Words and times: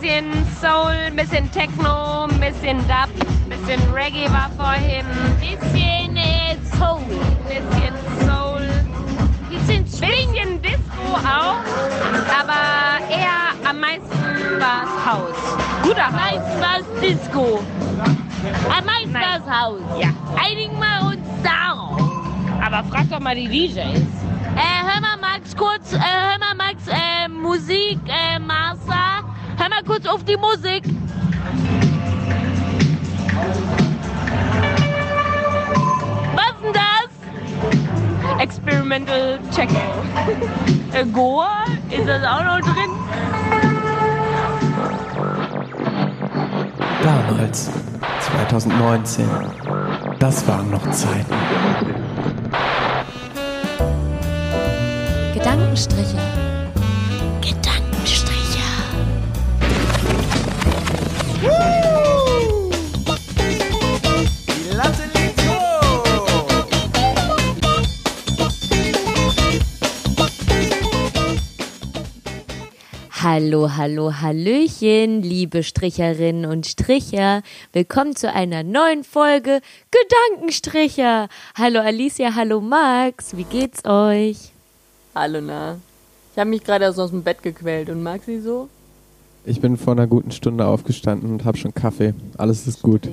bisschen 0.00 0.46
Soul, 0.60 0.92
ein 1.08 1.16
bisschen 1.16 1.50
Techno, 1.52 2.24
ein 2.24 2.40
bisschen 2.40 2.78
Dub, 2.88 3.08
ein 3.44 3.50
bisschen 3.50 3.92
Reggae 3.92 4.30
war 4.30 4.50
vorhin. 4.56 5.04
Bisschen 5.40 6.16
äh, 6.16 6.56
Soul. 6.78 7.00
Bisschen 7.46 7.94
Soul. 8.26 8.66
Bisschen 9.50 9.84
Bisschen 9.84 10.62
Disco 10.62 11.16
auch, 11.16 11.60
aber 12.40 13.10
eher 13.10 13.68
am 13.68 13.80
meisten 13.80 14.60
war 14.60 14.84
es 14.84 15.06
Haus. 15.06 15.58
Guter 15.82 16.06
Am 16.06 16.14
Haus. 16.14 16.20
meisten 16.20 16.60
war 16.60 16.78
es 16.80 17.00
Disco. 17.00 17.62
Am 18.74 18.84
meisten 18.86 19.14
war 19.14 19.36
es 19.36 19.60
Haus. 19.60 19.80
Ja. 20.00 20.08
Einigen 20.42 20.78
wir 20.78 21.08
uns 21.08 21.42
darauf. 21.42 22.00
Aber 22.64 22.82
frag 22.84 23.10
doch 23.10 23.20
mal 23.20 23.34
die 23.34 23.48
DJs. 23.48 23.76
Äh, 23.76 24.82
hör 24.82 25.00
mal, 25.00 25.16
Max, 25.20 25.54
kurz, 25.56 25.92
äh, 25.92 25.98
hör 25.98 26.38
mal, 26.38 26.54
Max, 26.54 26.86
äh, 26.88 27.28
Musik, 27.28 27.98
äh, 28.08 28.38
Master. 28.38 29.29
Hör 29.60 29.68
mal 29.68 29.82
kurz 29.84 30.06
auf 30.06 30.24
die 30.24 30.38
Musik. 30.38 30.82
Was 36.34 36.54
denn 36.62 36.72
das? 36.72 38.40
Experimental 38.40 39.38
Techno. 39.54 39.78
Äh, 40.94 41.04
Goa? 41.04 41.66
Ist 41.90 42.08
das 42.08 42.24
auch 42.24 42.42
noch 42.42 42.60
drin? 42.60 42.90
Damals, 47.02 47.70
2019, 48.20 49.28
das 50.18 50.48
waren 50.48 50.70
noch 50.70 50.90
Zeiten. 50.90 51.34
Gedankenstriche. 55.34 56.29
Hallo, 73.32 73.76
hallo, 73.76 74.12
hallöchen, 74.20 75.22
liebe 75.22 75.62
Stricherinnen 75.62 76.50
und 76.50 76.66
Stricher. 76.66 77.42
Willkommen 77.72 78.16
zu 78.16 78.32
einer 78.32 78.64
neuen 78.64 79.04
Folge 79.04 79.60
Gedankenstricher. 79.92 81.28
Hallo 81.56 81.78
Alicia, 81.78 82.34
hallo 82.34 82.60
Max, 82.60 83.36
wie 83.36 83.44
geht's 83.44 83.84
euch? 83.84 84.50
Hallo, 85.14 85.40
na. 85.40 85.78
Ich 86.32 86.40
habe 86.40 86.50
mich 86.50 86.64
gerade 86.64 86.86
erst 86.86 86.98
aus 86.98 87.10
dem 87.10 87.22
Bett 87.22 87.40
gequält 87.40 87.88
und 87.88 88.02
mag 88.02 88.22
sie 88.26 88.40
so? 88.40 88.68
Ich 89.44 89.60
bin 89.60 89.76
vor 89.76 89.92
einer 89.92 90.08
guten 90.08 90.32
Stunde 90.32 90.66
aufgestanden 90.66 91.30
und 91.30 91.44
habe 91.44 91.56
schon 91.56 91.72
Kaffee. 91.72 92.14
Alles 92.36 92.66
ist 92.66 92.82
gut. 92.82 93.08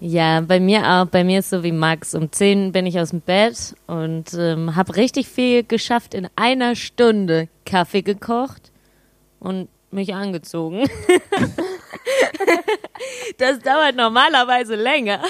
Ja, 0.00 0.40
bei 0.40 0.58
mir 0.58 0.84
auch. 0.84 1.06
Bei 1.06 1.22
mir 1.22 1.38
ist 1.38 1.50
so 1.50 1.62
wie 1.62 1.70
Max. 1.70 2.16
Um 2.16 2.32
10 2.32 2.72
bin 2.72 2.84
ich 2.84 2.98
aus 2.98 3.10
dem 3.10 3.20
Bett 3.20 3.76
und 3.86 4.34
ähm, 4.36 4.74
habe 4.74 4.96
richtig 4.96 5.28
viel 5.28 5.62
geschafft 5.62 6.14
in 6.14 6.26
einer 6.34 6.74
Stunde. 6.74 7.46
Kaffee 7.64 8.02
gekocht 8.02 8.72
und 9.40 9.68
mich 9.90 10.14
angezogen. 10.14 10.82
das 13.38 13.58
dauert 13.60 13.96
normalerweise 13.96 14.74
länger. 14.74 15.20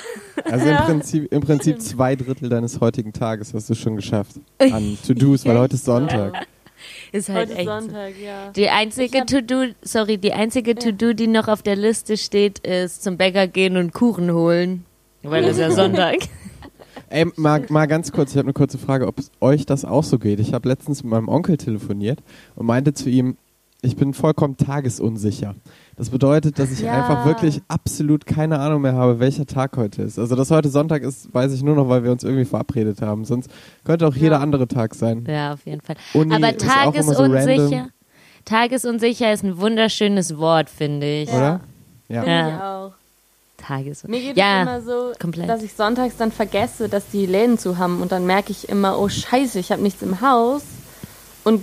Also 0.45 0.69
im 0.69 0.77
Prinzip, 0.77 1.33
im 1.33 1.41
Prinzip 1.41 1.81
zwei 1.81 2.17
Drittel 2.17 2.49
deines 2.49 2.81
heutigen 2.81 3.13
Tages 3.13 3.55
hast 3.55 3.71
du 3.71 3.75
schon 3.75 3.97
geschafft 3.97 4.37
an 4.59 4.99
To-Dos, 5.07 5.45
weil 5.45 5.59
heute 5.59 5.75
ist 5.75 5.85
Sonntag. 5.85 6.47
Ist 7.13 7.29
halt 7.29 7.51
Heute 7.51 7.59
echt. 7.59 7.69
so. 7.69 7.81
Sonntag, 7.81 8.13
ja. 8.23 8.51
Die 8.51 8.69
einzige 8.69 9.27
To-Do, 9.27 9.73
sorry, 9.83 10.19
die 10.19 10.33
einzige 10.33 10.75
To-Do, 10.75 11.13
die 11.13 11.27
noch 11.27 11.49
auf 11.49 11.63
der 11.63 11.77
Liste 11.77 12.17
steht, 12.17 12.61
ist 12.61 13.03
zum 13.03 13.17
Bäcker 13.17 13.49
gehen 13.49 13.77
und 13.77 13.93
Kuchen 13.93 14.33
holen. 14.33 14.85
Weil 15.23 15.45
es 15.45 15.59
ja 15.59 15.71
Sonntag. 15.71 16.17
Ey, 17.11 17.27
mal, 17.37 17.65
mal 17.69 17.87
ganz 17.87 18.13
kurz, 18.13 18.33
ich 18.33 18.37
habe 18.37 18.47
eine 18.47 18.53
kurze 18.53 18.79
Frage, 18.79 19.07
ob 19.07 19.19
es 19.19 19.31
euch 19.41 19.67
das 19.67 19.85
auch 19.85 20.05
so 20.05 20.19
geht. 20.19 20.41
Ich 20.41 20.53
habe 20.53 20.69
letztens 20.69 21.03
mit 21.03 21.11
meinem 21.11 21.29
Onkel 21.29 21.57
telefoniert 21.57 22.21
und 22.55 22.67
meinte 22.67 22.93
zu 22.93 23.09
ihm, 23.09 23.37
ich 23.81 23.97
bin 23.97 24.13
vollkommen 24.15 24.57
tagesunsicher. 24.57 25.55
Das 25.97 26.11
bedeutet, 26.11 26.59
dass 26.59 26.71
ich 26.73 26.81
Ja. 26.81 26.95
einfach 26.95 27.25
wirklich 27.27 27.61
absolut 27.69 28.27
keine 28.27 28.59
Ahnung 28.59 28.83
mehr 28.83 28.95
habe, 28.95 29.21
welcher 29.21 29.47
Tag 29.47 29.77
heute 29.77 30.03
ist. 30.03 30.19
Also, 30.19 30.35
dass 30.37 30.51
heute 30.51 30.69
Sonntag 30.69 31.03
ist, 31.03 31.33
weiß 31.33 31.53
ich 31.53 31.63
nur 31.63 31.77
noch, 31.77 31.89
weil 31.89 32.03
wir 32.05 32.11
uns 32.13 32.25
irgendwie 32.25 32.45
verabredet 32.45 33.03
haben. 33.03 33.25
Sonst 33.25 33.51
könnte 33.85 34.07
auch 34.07 34.15
jeder 34.15 34.41
andere 34.41 34.67
Tag 34.69 34.95
sein. 34.95 35.25
Ja, 35.29 35.53
auf 35.55 35.65
jeden 35.65 35.81
Fall. 35.81 35.97
Uni 36.15 36.35
Aber 36.35 36.55
ist 36.57 36.65
auch 36.69 36.93
immer 36.95 37.03
so 37.03 37.13
tagesunsicher. 37.29 37.89
tagesunsicher 38.45 39.33
ist 39.33 39.45
ein 39.45 39.59
wunderschönes 39.59 40.37
Wort, 40.39 40.71
finde 40.71 41.23
ich. 41.23 41.29
Oder? 41.31 41.61
Ja. 42.09 42.23
Finde 42.23 42.31
Ja. 42.31 42.49
ich 42.49 42.63
auch. 42.63 42.93
Tagesunsicher. 43.59 44.09
Mir 44.09 44.21
geht 44.21 44.37
Ja, 44.37 44.63
es 44.63 44.69
immer 44.69 44.81
so, 44.83 45.13
komplett. 45.21 45.49
dass 45.49 45.63
ich 45.63 45.75
sonntags 45.75 46.17
dann 46.17 46.33
vergesse, 46.33 46.89
dass 46.89 47.09
die 47.13 47.27
Läden 47.27 47.59
zu 47.59 47.79
haben 47.79 48.01
und 48.03 48.13
dann 48.13 48.25
merke 48.27 48.51
ich 48.53 48.69
immer, 48.69 48.99
oh 48.99 49.09
scheiße, 49.09 49.59
ich 49.59 49.71
habe 49.73 49.83
nichts 49.83 50.01
im 50.03 50.21
Haus 50.21 50.63
und 51.45 51.63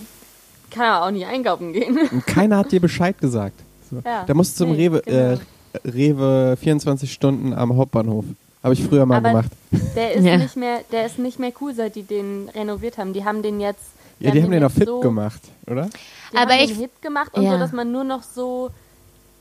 kann 0.75 0.85
aber 0.85 1.05
auch 1.07 1.11
nicht 1.11 1.25
einkaufen 1.25 1.73
gehen. 1.73 1.97
Und 2.11 2.25
keiner 2.27 2.57
hat 2.57 2.71
dir 2.71 2.79
Bescheid 2.81 3.17
gesagt. 3.19 3.55
So. 3.89 4.01
Ja. 4.05 4.23
Da 4.25 4.33
musst 4.33 4.59
du 4.59 4.65
zum 4.65 4.75
Nee, 4.75 4.87
Rewe, 4.87 5.01
genau. 5.05 5.17
äh, 5.33 5.37
Rewe 5.85 6.57
24 6.61 7.11
Stunden 7.11 7.53
am 7.53 7.75
Hauptbahnhof. 7.75 8.25
Habe 8.63 8.73
ich 8.73 8.83
früher 8.83 9.05
mal 9.05 9.17
Aber 9.17 9.29
gemacht. 9.29 9.51
Der 9.95 10.13
ist 10.13 10.23
Ja. 10.25 10.37
nicht 10.37 10.55
mehr, 10.55 10.79
der 10.91 11.05
ist 11.05 11.19
nicht 11.19 11.39
mehr 11.39 11.51
cool, 11.61 11.73
seit 11.73 11.95
die 11.95 12.03
den 12.03 12.49
renoviert 12.53 12.97
haben. 12.97 13.13
Die 13.13 13.23
haben 13.23 13.41
den 13.43 13.59
jetzt. 13.59 13.79
Ja, 14.19 14.31
die 14.31 14.41
haben 14.41 14.51
den 14.51 14.63
auf 14.63 14.71
jetzt 14.71 14.79
Fit 14.79 14.87
so, 14.87 14.99
gemacht, 15.01 15.41
oder? 15.67 15.89
Die 16.31 16.37
Aber 16.37 16.53
haben 16.53 16.59
ich- 16.61 16.71
den 16.71 16.77
Hit 16.79 17.01
gemacht 17.01 17.31
und 17.33 17.43
Ja. 17.43 17.51
so, 17.51 17.57
dass 17.59 17.71
man 17.73 17.91
nur 17.91 18.03
noch 18.05 18.23
so 18.23 18.69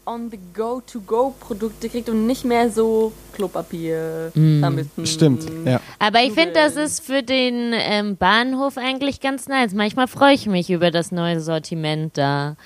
on 0.07 0.31
the 0.31 0.39
go 0.55 0.83
to 0.91 1.01
go 1.01 1.35
Produkte 1.41 1.89
kriegt 1.89 2.09
und 2.09 2.27
nicht 2.27 2.45
mehr 2.45 2.71
so 2.71 3.13
Klopapier, 3.35 4.31
Zahnbürsten. 4.35 5.07
Stimmt, 5.07 5.47
ja. 5.67 5.81
Aber 5.99 6.23
ich 6.23 6.33
finde, 6.33 6.53
das 6.55 6.77
ist 6.77 7.01
für 7.05 7.23
den 7.23 7.73
ähm, 7.75 8.17
Bahnhof 8.17 8.77
eigentlich 8.79 9.21
ganz 9.21 9.49
nice. 9.49 9.73
Manchmal 9.75 10.07
freue 10.09 10.35
ich 10.35 10.47
mich 10.47 10.71
über 10.71 10.91
das 10.91 11.11
neue 11.13 11.41
Sortiment 11.41 12.17
da. 12.17 12.57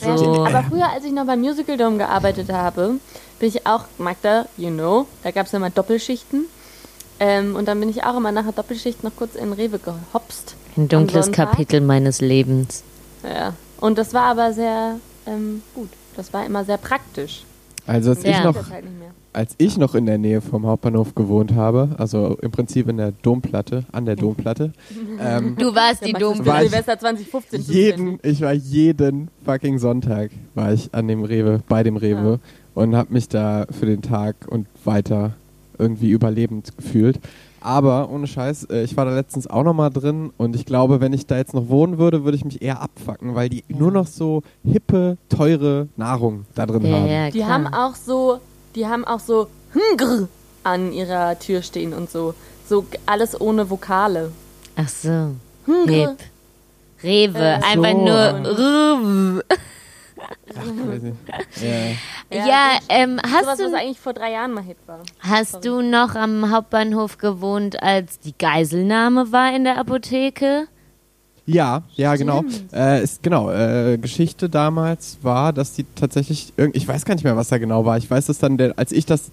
Ja, 0.00 0.16
So. 0.16 0.18
stimmt. 0.18 0.38
Aber 0.48 0.62
früher, 0.68 0.90
als 0.90 1.04
ich 1.04 1.12
noch 1.12 1.26
beim 1.26 1.40
Musical 1.40 1.76
Dome 1.76 1.98
gearbeitet 1.98 2.50
habe, 2.52 2.96
bin 3.38 3.48
ich 3.48 3.66
auch, 3.66 3.84
Magda, 3.98 4.46
you 4.56 4.70
know, 4.70 5.06
da 5.22 5.30
gab 5.30 5.46
es 5.46 5.52
immer 5.52 5.70
Doppelschichten. 5.70 6.46
Ähm, 7.20 7.56
und 7.56 7.66
dann 7.68 7.78
bin 7.78 7.88
ich 7.88 8.04
auch 8.04 8.16
immer 8.16 8.32
nach 8.32 8.44
der 8.44 8.52
Doppelschicht 8.52 9.04
noch 9.04 9.14
kurz 9.16 9.34
in 9.34 9.52
Rewe 9.52 9.78
gehopst. 9.78 10.56
Ein 10.76 10.88
dunkles? 10.88 11.30
Kapitel 11.30 11.80
meines 11.80 12.20
Lebens. 12.20 12.82
Ja. 13.22 13.54
Und 13.80 13.98
das 13.98 14.14
war 14.14 14.24
aber 14.24 14.52
sehr 14.52 14.98
ähm, 15.26 15.62
gut. 15.74 15.88
Das 16.16 16.32
war 16.32 16.44
immer 16.46 16.64
sehr 16.64 16.78
praktisch. 16.78 17.44
Also 17.86 18.10
als 18.10 18.22
Ja. 18.22 18.30
ich 18.38 18.44
noch 18.44 18.70
halt 18.70 18.84
als 19.34 19.54
ich 19.56 19.78
noch 19.78 19.94
in 19.94 20.04
der 20.04 20.18
Nähe 20.18 20.42
vom 20.42 20.66
Hauptbahnhof 20.66 21.14
gewohnt 21.14 21.54
habe, 21.54 21.88
also 21.96 22.36
im 22.42 22.50
Prinzip 22.50 22.86
in 22.88 22.98
der 22.98 23.12
Domplatte, 23.22 23.84
an 23.90 24.04
der 24.04 24.14
Domplatte, 24.14 24.72
ähm, 25.20 25.56
Du 25.56 25.74
warst 25.74 26.04
die 26.06 26.12
War 26.12 26.62
ich- 26.62 26.68
Silvester 26.70 26.98
2015 26.98 27.62
jeden, 27.62 28.18
ich 28.22 28.42
war 28.42 28.52
jeden 28.52 29.28
fucking 29.44 29.78
Sonntag 29.78 30.30
war 30.54 30.72
ich 30.74 30.90
an 30.92 31.08
dem 31.08 31.24
Rewe, 31.24 31.60
bei 31.66 31.82
dem 31.82 31.96
Rewe 31.96 32.40
und 32.74 32.94
habe 32.94 33.12
mich 33.14 33.28
da 33.28 33.66
für 33.70 33.86
den 33.86 34.02
Tag 34.02 34.36
und 34.48 34.66
weiter 34.84 35.32
irgendwie 35.78 36.10
überlebend 36.10 36.76
gefühlt. 36.76 37.18
Aber 37.62 38.10
ohne 38.10 38.26
Scheiß, 38.26 38.64
äh, 38.64 38.82
ich 38.82 38.96
war 38.96 39.04
da 39.04 39.14
letztens 39.14 39.46
auch 39.46 39.62
noch 39.62 39.72
mal 39.74 39.90
drin 39.90 40.32
und 40.36 40.56
ich 40.56 40.66
glaube, 40.66 41.00
wenn 41.00 41.12
ich 41.12 41.26
da 41.26 41.36
jetzt 41.36 41.54
noch 41.54 41.68
wohnen 41.68 41.98
würde, 41.98 42.24
würde 42.24 42.36
ich 42.36 42.44
mich 42.44 42.60
eher 42.60 42.80
abfacken, 42.82 43.34
weil 43.34 43.48
die 43.48 43.64
nur 43.68 43.90
noch 43.92 44.06
so 44.06 44.42
hippe, 44.64 45.16
teure 45.28 45.88
Nahrung 45.96 46.44
da 46.54 46.66
drin 46.66 46.84
Ja, 46.84 46.92
haben. 46.96 47.06
ja, 47.06 47.30
Die 47.30 47.38
klar. 47.38 47.48
haben 47.50 47.66
auch 47.68 47.94
so, 47.94 48.38
die 48.74 48.86
haben 48.86 49.04
auch 49.04 49.20
so 49.20 49.46
Hngr 49.74 50.28
an 50.64 50.92
ihrer 50.92 51.38
Tür 51.38 51.62
stehen 51.62 51.92
und 51.94 52.10
so. 52.10 52.34
So 52.68 52.84
alles 53.06 53.40
ohne 53.40 53.68
Vokale. 53.70 54.32
Ach 54.76 54.88
so. 54.88 55.32
Hngr. 55.66 55.88
Hip. 55.88 56.18
Rewe. 57.02 57.38
Äh, 57.38 57.54
Einfach 57.62 57.92
so. 57.92 58.04
nur 58.04 58.58
Rewe. 58.58 59.42
Ja. 62.30 62.46
Ja, 62.46 62.78
ähm, 62.88 63.18
hast 63.22 63.44
Sowas, 63.44 63.58
was 63.58 63.70
du, 63.70 63.76
eigentlich 63.76 64.00
vor 64.00 64.12
drei 64.12 64.32
Jahren 64.32 64.52
mal 64.52 64.62
Hit 64.62 64.76
war. 64.86 65.00
hast 65.20 65.64
du 65.64 65.82
noch 65.82 66.14
am 66.14 66.50
Hauptbahnhof 66.50 67.18
gewohnt, 67.18 67.82
als 67.82 68.18
die 68.20 68.34
Geiselnahme 68.36 69.32
war 69.32 69.54
in 69.54 69.64
der 69.64 69.78
Apotheke? 69.78 70.66
Ja, 71.44 71.82
ja, 71.94 72.14
genau. 72.16 72.44
Äh, 72.72 73.02
ist, 73.02 73.22
genau, 73.22 73.50
äh, 73.50 73.98
Geschichte 73.98 74.48
damals 74.48 75.18
war, 75.22 75.52
dass 75.52 75.74
die 75.74 75.84
tatsächlich, 75.96 76.52
irgend, 76.56 76.76
ich 76.76 76.86
weiß 76.86 77.04
gar 77.04 77.14
nicht 77.14 77.24
mehr, 77.24 77.36
was 77.36 77.48
da 77.48 77.58
genau 77.58 77.84
war. 77.84 77.98
Ich 77.98 78.08
weiß, 78.10 78.26
dass 78.26 78.38
dann, 78.38 78.56
der, 78.58 78.78
als 78.78 78.92
ich 78.92 79.06
das 79.06 79.30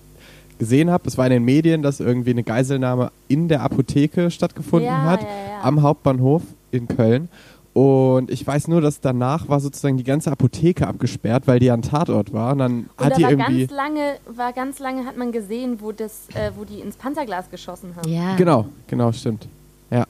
gesehen 0.57 0.89
habe, 0.89 1.07
es 1.07 1.17
war 1.17 1.25
in 1.27 1.31
den 1.31 1.45
Medien, 1.45 1.83
dass 1.83 1.99
irgendwie 1.99 2.31
eine 2.31 2.43
Geiselnahme 2.43 3.11
in 3.27 3.47
der 3.47 3.61
Apotheke 3.61 4.31
stattgefunden 4.31 4.87
Ja, 4.89 5.03
hat, 5.03 5.21
ja, 5.21 5.27
ja. 5.27 5.61
am 5.61 5.81
Hauptbahnhof 5.83 6.41
in 6.71 6.87
Köln. 6.87 7.29
Und 7.79 8.29
ich 8.29 8.45
weiß 8.45 8.67
nur, 8.67 8.81
dass 8.81 8.99
danach 8.99 9.47
war 9.47 9.61
sozusagen 9.61 9.95
die 9.95 10.03
ganze 10.03 10.29
Apotheke 10.29 10.85
abgesperrt, 10.85 11.47
weil 11.47 11.59
die 11.59 11.67
ja 11.67 11.73
ein 11.73 11.81
Tatort 11.81 12.33
war. 12.33 12.51
Und 12.51 12.57
dann 12.57 12.89
Und 12.97 13.05
hat 13.05 13.13
da 13.13 13.15
die 13.15 13.23
war 13.23 13.29
irgendwie. 13.29 13.67
ganz 13.67 13.71
lange, 13.71 14.15
war 14.35 14.51
ganz 14.51 14.79
lange 14.79 15.05
hat 15.05 15.15
man 15.15 15.31
gesehen, 15.31 15.77
wo 15.79 15.93
das, 15.93 16.27
äh, 16.33 16.51
wo 16.57 16.65
die 16.65 16.81
ins 16.81 16.97
Panzerglas 16.97 17.49
geschossen 17.49 17.95
haben. 17.95 18.11
Ja. 18.11 18.35
Genau, 18.35 18.65
genau, 18.87 19.13
stimmt. 19.13 19.47
Ja. 19.91 20.05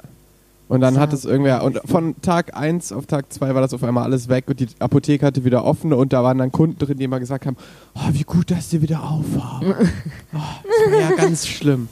Und 0.68 0.82
dann 0.82 1.00
hat 1.00 1.14
es 1.14 1.26
irgendwer, 1.26 1.64
und 1.64 1.80
von 1.86 2.20
Tag 2.24 2.58
1 2.58 2.92
auf 2.92 3.06
Tag 3.06 3.32
2 3.32 3.54
war 3.54 3.62
das 3.62 3.72
auf 3.76 3.84
einmal 3.84 4.04
alles 4.04 4.30
weg 4.30 4.46
und 4.48 4.60
die 4.60 4.68
Apotheke 4.80 5.24
hatte 5.24 5.46
wieder 5.46 5.64
offen 5.64 5.94
und 5.94 6.12
da 6.12 6.24
waren 6.24 6.40
dann 6.40 6.52
Kunden 6.52 6.80
drin, 6.80 6.98
die 6.98 7.04
immer 7.04 7.20
gesagt 7.20 7.46
haben, 7.46 7.58
oh, 7.94 8.10
wie 8.14 8.24
gut, 8.24 8.50
dass 8.50 8.72
sie 8.72 8.82
wieder 8.82 9.04
aufhaben. 9.04 9.76
Oh, 10.34 10.38
das 10.64 10.92
war 10.92 11.00
ja 11.02 11.16
ganz 11.16 11.46
schlimm. 11.46 11.88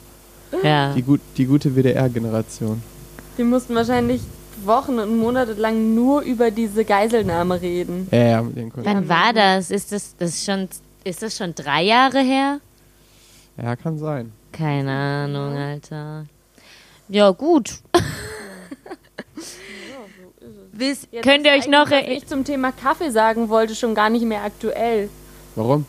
Ja. 0.64 0.92
Die, 0.94 1.02
gut, 1.02 1.20
die 1.36 1.46
gute 1.46 1.76
WDR-Generation. 1.76 2.82
Die 3.36 3.44
mussten 3.44 3.76
wahrscheinlich 3.76 4.22
Wochen 4.68 5.00
und 5.00 5.18
Monate 5.18 5.54
lang 5.54 5.94
nur 5.94 6.20
über 6.20 6.52
diese 6.52 6.84
Geiselnahme 6.84 7.60
reden. 7.60 8.06
Ja, 8.12 8.18
ja, 8.24 8.42
mit 8.42 8.56
den. 8.56 8.70
Wann 8.76 9.08
war 9.08 9.32
das? 9.32 9.72
Ist 9.72 9.90
das, 9.90 10.14
das 10.16 10.30
ist 10.30 10.44
schon, 10.44 10.68
ist 11.02 11.22
das 11.22 11.36
schon 11.36 11.54
drei 11.54 11.82
Jahre 11.82 12.20
her? 12.20 12.60
Ja, 13.60 13.74
kann 13.74 13.98
sein. 13.98 14.32
Keine 14.52 14.92
Ahnung, 14.92 15.56
Alter. 15.56 16.26
Ja, 17.08 17.30
gut. 17.30 17.80
Wisst, 20.72 21.08
Jetzt 21.10 21.24
könnt 21.24 21.44
ihr 21.44 21.56
ist 21.56 21.64
euch 21.64 21.70
noch 21.70 21.90
was 21.90 22.04
ich 22.06 22.26
zum 22.26 22.44
Thema 22.44 22.70
Kaffee 22.70 23.10
sagen 23.10 23.48
wollte, 23.48 23.74
schon 23.74 23.96
gar 23.96 24.10
nicht 24.10 24.24
mehr 24.24 24.44
aktuell. 24.44 25.08
Warum? 25.56 25.86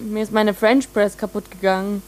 Mir 0.00 0.24
ist 0.24 0.32
meine 0.32 0.52
French 0.52 0.92
Press 0.92 1.16
kaputt 1.16 1.48
gegangen. 1.50 2.02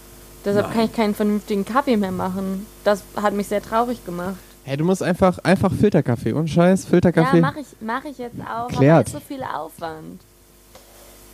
Deshalb 0.45 0.67
Nein. 0.67 0.75
kann 0.75 0.85
ich 0.87 0.93
keinen 0.93 1.15
vernünftigen 1.15 1.65
Kaffee 1.65 1.97
mehr 1.97 2.11
machen. 2.11 2.67
Das 2.83 3.03
hat 3.17 3.35
mich 3.35 3.47
sehr 3.49 3.63
traurig 3.63 4.05
gemacht. 4.05 4.37
Hey, 4.69 4.77
du 4.77 4.85
musst 4.85 5.03
einfach, 5.03 5.39
einfach 5.39 5.73
Filterkaffee. 5.73 6.35
Und 6.35 6.49
Scheiß, 6.51 6.85
Filterkaffee. 6.85 7.39
Ja, 7.39 7.41
mache 7.41 7.61
ich, 7.61 7.67
mach 7.81 8.05
ich 8.05 8.19
jetzt 8.19 8.37
auch. 8.39 8.69
Klärt. 8.69 8.97
Aber 8.97 9.07
ist 9.07 9.13
so 9.13 9.21
viel 9.21 9.43
Aufwand. 9.43 10.21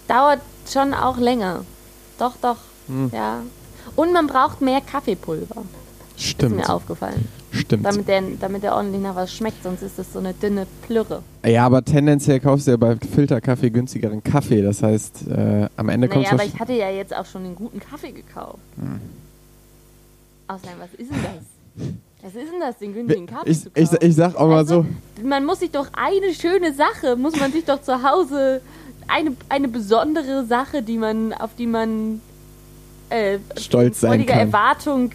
Dauert 0.06 0.38
schon 0.72 0.94
auch 0.94 1.18
länger. 1.18 1.64
Doch, 2.16 2.36
doch. 2.40 2.58
Hm. 2.86 3.10
Ja. 3.12 3.40
Und 3.96 4.12
man 4.12 4.28
braucht 4.28 4.60
mehr 4.60 4.80
Kaffeepulver. 4.80 5.64
Ist 6.16 6.24
Stimmt. 6.26 6.58
mir 6.58 6.68
aufgefallen. 6.68 7.26
Stimmt. 7.50 7.84
Damit 7.84 8.06
der, 8.06 8.22
damit 8.38 8.62
der 8.62 8.76
ordentlich 8.76 9.02
nach 9.02 9.16
was 9.16 9.34
schmeckt, 9.34 9.64
sonst 9.64 9.82
ist 9.82 9.98
das 9.98 10.12
so 10.12 10.20
eine 10.20 10.32
dünne 10.32 10.68
Plürre. 10.86 11.24
Ja, 11.44 11.66
aber 11.66 11.84
tendenziell 11.84 12.38
kaufst 12.38 12.68
du 12.68 12.70
ja 12.70 12.76
bei 12.76 12.94
Filterkaffee 12.94 13.70
günstigeren 13.70 14.22
Kaffee. 14.22 14.62
Das 14.62 14.80
heißt, 14.80 15.26
äh, 15.26 15.68
am 15.76 15.88
Ende 15.88 16.06
kommst 16.06 16.30
Naja, 16.30 16.36
du. 16.36 16.42
aber 16.44 16.54
ich 16.54 16.60
hatte 16.60 16.74
ja 16.74 16.88
jetzt 16.88 17.12
auch 17.12 17.26
schon 17.26 17.42
den 17.42 17.56
guten 17.56 17.80
Kaffee 17.80 18.12
gekauft. 18.12 18.60
Hm. 18.76 19.00
Außerdem, 20.46 20.78
was 20.78 20.94
ist 21.00 21.10
denn 21.10 21.18
das? 21.20 21.88
Was 22.24 22.34
ist 22.34 22.50
denn 22.50 22.60
das, 22.60 22.78
den 22.78 22.94
günstigen 22.94 23.26
Kaffee 23.26 23.50
ich, 23.50 23.60
zu 23.62 23.68
ich, 23.74 23.90
kaufen? 23.90 23.98
ich 24.00 24.14
sag 24.16 24.34
auch 24.36 24.48
mal 24.48 24.56
Also, 24.56 24.86
so, 25.18 25.26
Man 25.26 25.44
muss 25.44 25.60
sich 25.60 25.70
doch 25.70 25.88
eine 25.92 26.32
schöne 26.32 26.72
Sache, 26.72 27.16
muss 27.16 27.38
man 27.38 27.52
sich 27.52 27.66
doch 27.66 27.82
zu 27.82 28.02
Hause, 28.02 28.62
eine, 29.08 29.36
eine 29.50 29.68
besondere 29.68 30.46
Sache, 30.46 30.82
die 30.82 30.96
man, 30.96 31.34
auf 31.34 31.50
die 31.54 31.66
man 31.66 32.22
äh, 33.10 33.38
Stolz 33.58 34.00
sein 34.00 34.24
kann. 34.24 34.38
Erwartung 34.38 35.10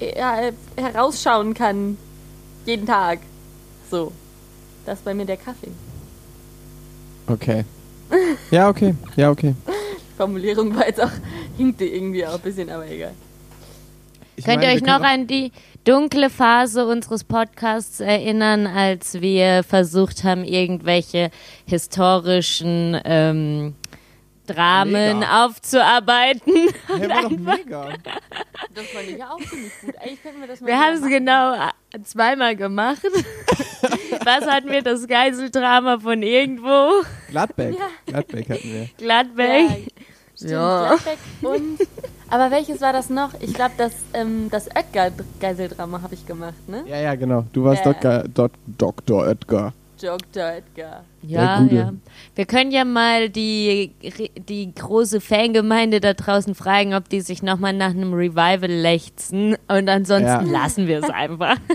äh, 0.00 0.50
herausschauen 0.76 1.54
kann. 1.54 1.96
Jeden 2.66 2.86
Tag. 2.86 3.20
So. 3.88 4.10
Das 4.86 4.98
ist 4.98 5.04
bei 5.04 5.14
mir 5.14 5.24
der 5.24 5.36
Kaffee. 5.36 5.70
okay. 7.28 7.64
Ja, 8.50 8.68
okay. 8.68 8.94
Ja, 9.14 9.30
okay. 9.30 9.54
Die 9.66 10.16
Formulierung 10.16 10.74
war 10.74 10.84
jetzt 10.84 11.00
auch, 11.00 11.12
hinkte 11.56 11.84
irgendwie 11.84 12.26
auch 12.26 12.34
ein 12.34 12.40
bisschen, 12.40 12.70
aber 12.70 12.88
egal. 12.90 13.12
Ich 14.38 14.44
Könnt 14.44 14.58
meine, 14.60 14.72
ihr 14.72 14.76
euch 14.76 14.86
noch 14.86 15.00
an 15.00 15.26
die 15.26 15.50
dunkle 15.82 16.30
Phase 16.30 16.86
unseres 16.86 17.24
Podcasts 17.24 17.98
erinnern, 17.98 18.68
als 18.68 19.20
wir 19.20 19.64
versucht 19.64 20.22
haben, 20.22 20.44
irgendwelche 20.44 21.30
historischen 21.66 22.96
ähm, 23.04 23.74
Dramen 24.46 25.18
Mega. 25.18 25.44
aufzuarbeiten? 25.44 26.54
Hey, 26.86 27.08
war 27.08 27.22
doch 27.22 27.30
mega. 27.30 27.88
Das 28.76 28.86
fand 28.86 29.08
ich 29.08 29.18
ja 29.18 29.28
auch 29.28 29.40
ziemlich 29.40 29.72
gut. 29.80 29.94
Eigentlich 29.98 30.20
wir 30.22 30.46
das 30.46 30.60
mal 30.60 30.66
Wir 30.68 30.78
haben 30.78 30.94
es 30.94 31.08
genau 31.08 31.54
äh, 31.54 32.02
zweimal 32.04 32.54
gemacht. 32.54 33.02
Was 34.24 34.46
hatten 34.46 34.70
wir? 34.70 34.82
Das 34.82 35.04
Geiseldrama 35.08 35.98
von 35.98 36.22
irgendwo? 36.22 37.02
Gladbeck. 37.30 37.76
Gladbeck 38.06 38.50
hatten 38.50 38.72
wir. 38.72 38.88
Gladbeck. 38.98 39.88
Stimmt, 40.36 40.52
Ja. 40.52 40.94
Gladbeck 40.94 41.18
und. 41.42 41.78
Aber 42.30 42.50
welches 42.50 42.80
war 42.80 42.92
das 42.92 43.08
noch? 43.10 43.30
Ich 43.40 43.54
glaube, 43.54 43.72
das, 43.78 43.92
ähm, 44.14 44.48
das 44.50 44.68
Oetker-Geiseldrama 44.74 46.02
habe 46.02 46.14
ich 46.14 46.26
gemacht, 46.26 46.68
ne? 46.68 46.84
Ja, 46.86 46.98
ja, 46.98 47.14
genau. 47.14 47.44
Du 47.52 47.64
warst 47.64 47.84
Ja. 47.84 47.92
Dr. 47.92 48.24
Dok 48.28 48.52
Dr. 48.66 49.26
Oetker. 49.26 49.72
Dr. 50.00 50.42
Oetker. 50.44 51.04
Ja, 51.22 51.60
ja. 51.62 51.92
Wir 52.36 52.46
können 52.46 52.70
ja 52.70 52.84
mal 52.84 53.30
die, 53.30 53.92
die 54.48 54.72
große 54.74 55.20
Fangemeinde 55.20 56.00
da 56.00 56.14
draußen 56.14 56.54
fragen, 56.54 56.94
ob 56.94 57.08
die 57.08 57.20
sich 57.20 57.42
nochmal 57.42 57.72
nach 57.72 57.90
einem 57.90 58.12
Revival 58.14 58.70
lechzen. 58.70 59.56
Und 59.66 59.88
ansonsten 59.88 60.26
Ja. 60.26 60.40
lassen 60.42 60.86
wir 60.86 60.98
es 61.02 61.10
einfach. 61.10 61.56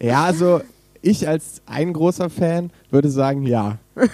Ja, 0.00 0.26
also 0.26 0.60
ich 1.02 1.26
als 1.26 1.60
ein 1.66 1.92
großer 1.92 2.30
Fan 2.30 2.70
würde 2.92 3.08
sagen, 3.10 3.42
ja. 3.46 3.78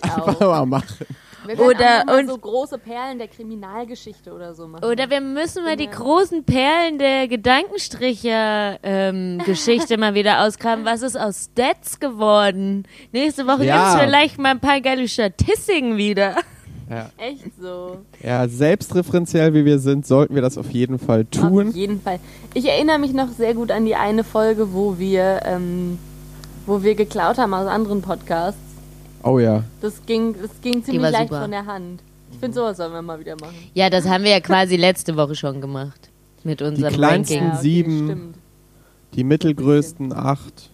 Einfach 0.00 0.38
mal 0.38 0.64
machen. 0.64 1.06
Wir 1.46 1.58
Oder- 1.60 2.04
und- 2.18 2.28
so 2.28 2.38
große 2.38 2.78
Perlen 2.78 3.18
der 3.18 3.28
Kriminalgeschichte 3.28 4.32
oder 4.32 4.54
so 4.54 4.66
machen. 4.68 4.84
Oder 4.84 5.10
wir 5.10 5.20
müssen 5.20 5.64
mal 5.64 5.76
die 5.76 5.90
großen 5.90 6.44
Perlen 6.44 6.98
der 6.98 7.28
Gedankenstricher-Geschichte 7.28 9.96
mal 9.98 10.14
wieder 10.14 10.42
ausgraben. 10.44 10.84
Was 10.84 11.02
ist 11.02 11.18
aus 11.18 11.48
Stats 11.52 11.98
geworden? 12.00 12.84
Nächste 13.12 13.46
Woche 13.46 13.64
Ja. 13.64 13.90
gibt's 13.92 14.04
vielleicht 14.04 14.38
mal 14.38 14.50
ein 14.52 14.60
paar 14.60 14.80
geile 14.80 15.06
Statistiken 15.08 15.96
wieder. 15.96 16.36
Ja. 16.90 17.08
Echt 17.16 17.44
so. 17.60 17.98
ja, 18.22 18.46
selbstreferenziell 18.48 19.54
wie 19.54 19.64
wir 19.64 19.78
sind, 19.78 20.06
sollten 20.06 20.34
wir 20.34 20.42
das 20.42 20.58
auf 20.58 20.70
jeden 20.72 20.98
Fall 20.98 21.24
tun. 21.24 21.68
Auf 21.68 21.74
jeden 21.74 22.02
Fall. 22.02 22.18
Ich 22.52 22.68
erinnere 22.68 22.98
mich 22.98 23.14
noch 23.14 23.28
sehr 23.30 23.54
gut 23.54 23.70
an 23.70 23.86
die 23.86 23.94
eine 23.94 24.24
Folge, 24.24 24.74
wo 24.74 24.98
wir, 24.98 25.40
ähm, 25.46 25.98
wo 26.66 26.82
wir 26.82 26.94
geklaut 26.94 27.38
haben 27.38 27.54
aus 27.54 27.66
anderen 27.66 28.02
Podcasts. 28.02 28.60
Oh 29.22 29.38
ja. 29.38 29.62
Das 29.80 30.04
ging, 30.06 30.34
das 30.40 30.50
ging 30.60 30.82
ziemlich 30.84 31.10
leicht 31.10 31.28
super. 31.28 31.42
von 31.42 31.50
der 31.50 31.66
Hand. 31.66 32.02
Ich 32.32 32.38
finde, 32.38 32.54
sowas 32.54 32.76
sollen 32.76 32.92
wir 32.92 33.02
mal 33.02 33.18
wieder 33.20 33.36
machen. 33.40 33.54
Ja, 33.74 33.90
das 33.90 34.06
haben 34.08 34.24
wir 34.24 34.30
ja 34.30 34.40
quasi 34.40 34.76
letzte 34.76 35.16
Woche 35.16 35.34
schon 35.34 35.60
gemacht. 35.60 36.08
Mit 36.44 36.60
unserem 36.62 36.92
kleinsten 36.92 37.34
Ranking. 37.38 37.52
Ja. 37.54 37.60
sieben. 37.60 38.06
Stimmt. 38.06 38.36
Die 39.14 39.24
mittelgrößten 39.24 40.12
acht. 40.12 40.70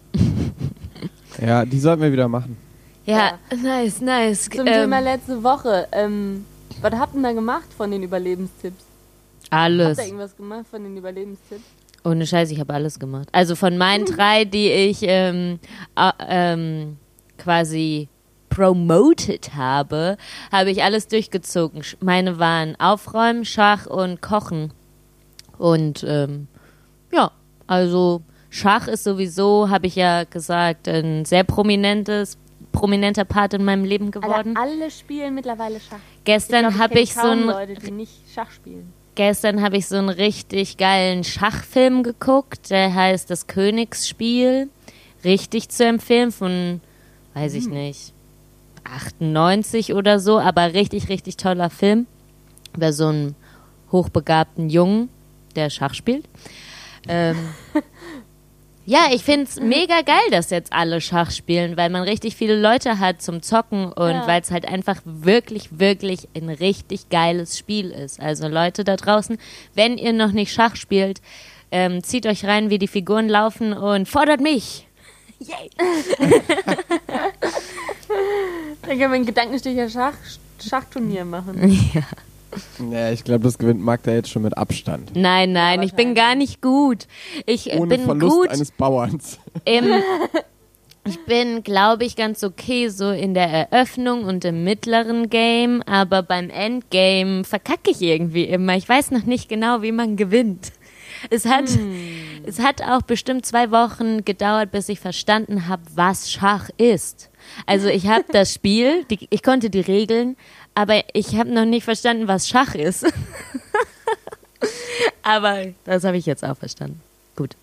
Ja, 1.40 1.64
die 1.64 1.78
sollten 1.78 2.02
wir 2.02 2.12
wieder 2.12 2.28
machen. 2.28 2.56
Ja, 3.04 3.38
nice, 3.62 4.00
nice. 4.00 4.48
Zum 4.48 4.66
Ähm, 4.66 4.72
Thema 4.82 5.00
letzte 5.00 5.42
Woche. 5.42 5.88
Ähm, 5.92 6.44
was 6.80 6.92
habt 6.94 7.14
ihr 7.14 7.22
da 7.22 7.32
gemacht 7.32 7.66
von 7.76 7.90
den 7.90 8.02
Überlebenstipps? 8.02 8.84
Habt 9.44 9.52
alles. 9.52 9.98
ihr 9.98 10.04
irgendwas 10.04 10.36
gemacht 10.36 10.66
von 10.70 10.82
den 10.84 10.96
Überlebenstipps? 10.96 11.62
Ohne 12.04 12.26
Scheiß, 12.26 12.50
ich 12.50 12.60
habe 12.60 12.72
alles 12.74 12.98
gemacht. 12.98 13.28
Also 13.32 13.56
von 13.56 13.76
meinen 13.76 14.04
drei, 14.04 14.44
die 14.44 14.70
ich 14.70 14.98
ähm, 15.02 15.58
äh, 15.96 16.10
ähm, 16.28 16.96
quasi 17.38 18.08
promoted 18.58 19.54
habe, 19.54 20.16
habe 20.50 20.70
ich 20.70 20.82
alles 20.82 21.06
durchgezogen. 21.06 21.82
Meine 22.00 22.40
waren 22.40 22.74
Aufräumen, 22.80 23.44
Schach 23.44 23.86
und 23.86 24.20
Kochen. 24.20 24.72
Und 25.58 26.04
ähm, 26.06 26.48
ja, 27.12 27.30
also 27.68 28.22
Schach 28.50 28.88
ist 28.88 29.04
sowieso, 29.04 29.70
habe 29.70 29.86
ich 29.86 29.94
ja 29.94 30.24
gesagt, 30.24 30.88
ein 30.88 31.24
sehr 31.24 31.44
prominentes, 31.44 32.36
prominenter 32.72 33.24
Part 33.24 33.54
in 33.54 33.64
meinem 33.64 33.84
Leben 33.84 34.10
geworden. 34.10 34.56
Alter, 34.56 34.60
alle 34.60 34.90
spielen 34.90 35.34
mittlerweile 35.34 35.78
Schach. 35.78 36.00
Gestern 36.24 36.78
habe 36.78 36.98
ich 36.98 37.14
so 37.14 37.28
ein 37.28 37.44
Leute, 37.44 37.74
die 37.74 37.92
nicht 37.92 38.12
Schach 38.34 38.50
spielen. 38.50 38.92
Gestern 39.14 39.62
habe 39.62 39.76
ich 39.76 39.86
so 39.86 39.96
einen 39.96 40.08
richtig 40.08 40.76
geilen 40.78 41.22
Schachfilm 41.22 42.02
geguckt, 42.02 42.70
der 42.70 42.92
heißt 42.92 43.30
Das 43.30 43.46
Königsspiel. 43.46 44.68
Richtig 45.24 45.68
zu 45.68 45.84
empfehlen 45.84 46.30
von, 46.30 46.80
weiß 47.34 47.54
ich 47.54 47.68
nicht, 47.68 48.14
98 48.94 49.94
oder 49.94 50.18
so, 50.20 50.38
aber 50.38 50.74
richtig, 50.74 51.08
richtig 51.08 51.36
toller 51.36 51.70
Film. 51.70 52.06
Über 52.76 52.92
so 52.92 53.06
einen 53.08 53.34
hochbegabten 53.92 54.68
Jungen, 54.70 55.08
der 55.56 55.70
Schach 55.70 55.94
spielt. 55.94 56.26
Ähm, 57.08 57.36
ja, 58.86 59.06
ich 59.12 59.22
find's 59.24 59.58
mega 59.60 60.02
geil, 60.02 60.30
dass 60.30 60.50
jetzt 60.50 60.72
alle 60.72 61.00
Schach 61.00 61.30
spielen, 61.30 61.76
weil 61.76 61.90
man 61.90 62.02
richtig 62.02 62.36
viele 62.36 62.60
Leute 62.60 62.98
hat 62.98 63.22
zum 63.22 63.42
Zocken 63.42 63.92
und 63.92 64.10
Ja. 64.10 64.26
weil 64.26 64.40
es 64.42 64.50
halt 64.50 64.66
einfach 64.68 65.00
wirklich, 65.04 65.78
wirklich 65.78 66.28
ein 66.34 66.48
richtig 66.48 67.08
geiles 67.08 67.58
Spiel 67.58 67.90
ist. 67.90 68.20
Also 68.20 68.48
Leute 68.48 68.84
da 68.84 68.96
draußen, 68.96 69.38
wenn 69.74 69.98
ihr 69.98 70.12
noch 70.12 70.32
nicht 70.32 70.52
Schach 70.52 70.76
spielt, 70.76 71.20
ähm, 71.70 72.02
zieht 72.02 72.26
euch 72.26 72.44
rein, 72.46 72.70
wie 72.70 72.78
die 72.78 72.88
Figuren 72.88 73.28
laufen 73.28 73.72
und 73.72 74.08
fordert 74.08 74.40
mich. 74.40 74.86
Yay. 75.40 75.70
Dann 78.88 78.98
können 78.98 79.12
wir 79.12 79.20
ein 79.20 79.26
Gedankensticher 79.26 79.88
Schach, 79.90 80.14
Schachturnier 80.60 81.24
machen. 81.24 81.78
Ja. 81.94 82.02
Ja, 82.90 83.10
ich 83.10 83.24
glaube, 83.24 83.44
das 83.44 83.58
gewinnt 83.58 83.82
Magda 83.82 84.10
jetzt 84.10 84.30
schon 84.30 84.40
mit 84.40 84.56
Abstand. 84.56 85.14
Nein, 85.14 85.52
nein, 85.52 85.82
ich 85.82 85.92
bin 85.92 86.14
gar 86.14 86.34
nicht 86.34 86.62
gut. 86.62 87.06
Ich 87.44 87.70
äh, 87.70 87.76
Ohne 87.76 87.88
bin 87.96 88.04
Verlust 88.06 88.36
gut 88.36 88.48
eines 88.48 88.70
Bauerns. 88.70 89.38
im. 89.64 89.84
Ich 91.04 91.24
bin, 91.24 91.62
glaube 91.62 92.04
ich, 92.04 92.16
ganz 92.16 92.44
okay 92.44 92.88
so 92.88 93.10
in 93.10 93.32
der 93.32 93.48
Eröffnung 93.48 94.24
und 94.24 94.44
im 94.44 94.62
mittleren 94.62 95.30
Game, 95.30 95.80
aber 95.86 96.22
beim 96.22 96.50
Endgame 96.50 97.44
verkacke 97.44 97.92
ich 97.92 98.02
irgendwie 98.02 98.44
immer. 98.44 98.76
Ich 98.76 98.86
weiß 98.86 99.12
noch 99.12 99.22
nicht 99.22 99.48
genau, 99.48 99.80
wie 99.80 99.92
man 99.92 100.16
gewinnt. 100.16 100.70
Es 101.30 101.46
hat, 101.46 101.64
es 102.44 102.58
hat 102.58 102.82
auch 102.82 103.00
bestimmt 103.00 103.46
zwei 103.46 103.70
Wochen 103.70 104.22
gedauert, 104.26 104.70
bis 104.70 104.90
ich 104.90 105.00
verstanden 105.00 105.66
habe, 105.66 105.82
was 105.94 106.30
Schach 106.30 106.68
ist. 106.76 107.27
Also 107.66 107.88
ich 107.88 108.06
habe 108.06 108.24
das 108.32 108.54
Spiel, 108.54 109.04
die, 109.04 109.26
ich 109.30 109.42
konnte 109.42 109.70
die 109.70 109.80
Regeln, 109.80 110.36
aber 110.74 111.02
ich 111.12 111.36
habe 111.36 111.50
noch 111.50 111.64
nicht 111.64 111.84
verstanden, 111.84 112.28
was 112.28 112.48
Schach 112.48 112.74
ist. 112.74 113.06
aber 115.22 115.66
das 115.84 116.04
habe 116.04 116.16
ich 116.16 116.26
jetzt 116.26 116.44
auch 116.44 116.56
verstanden. 116.56 117.00
Gut. 117.36 117.54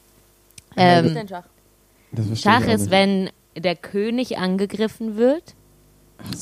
Was 0.76 0.78
Ähm, 0.78 1.06
ist 1.08 1.16
denn 1.16 1.28
Schach? 1.28 1.44
Schach 2.36 2.68
ist, 2.68 2.92
wenn 2.92 3.30
der 3.58 3.76
König 3.76 4.38
angegriffen 4.38 5.18
wird. 5.18 5.56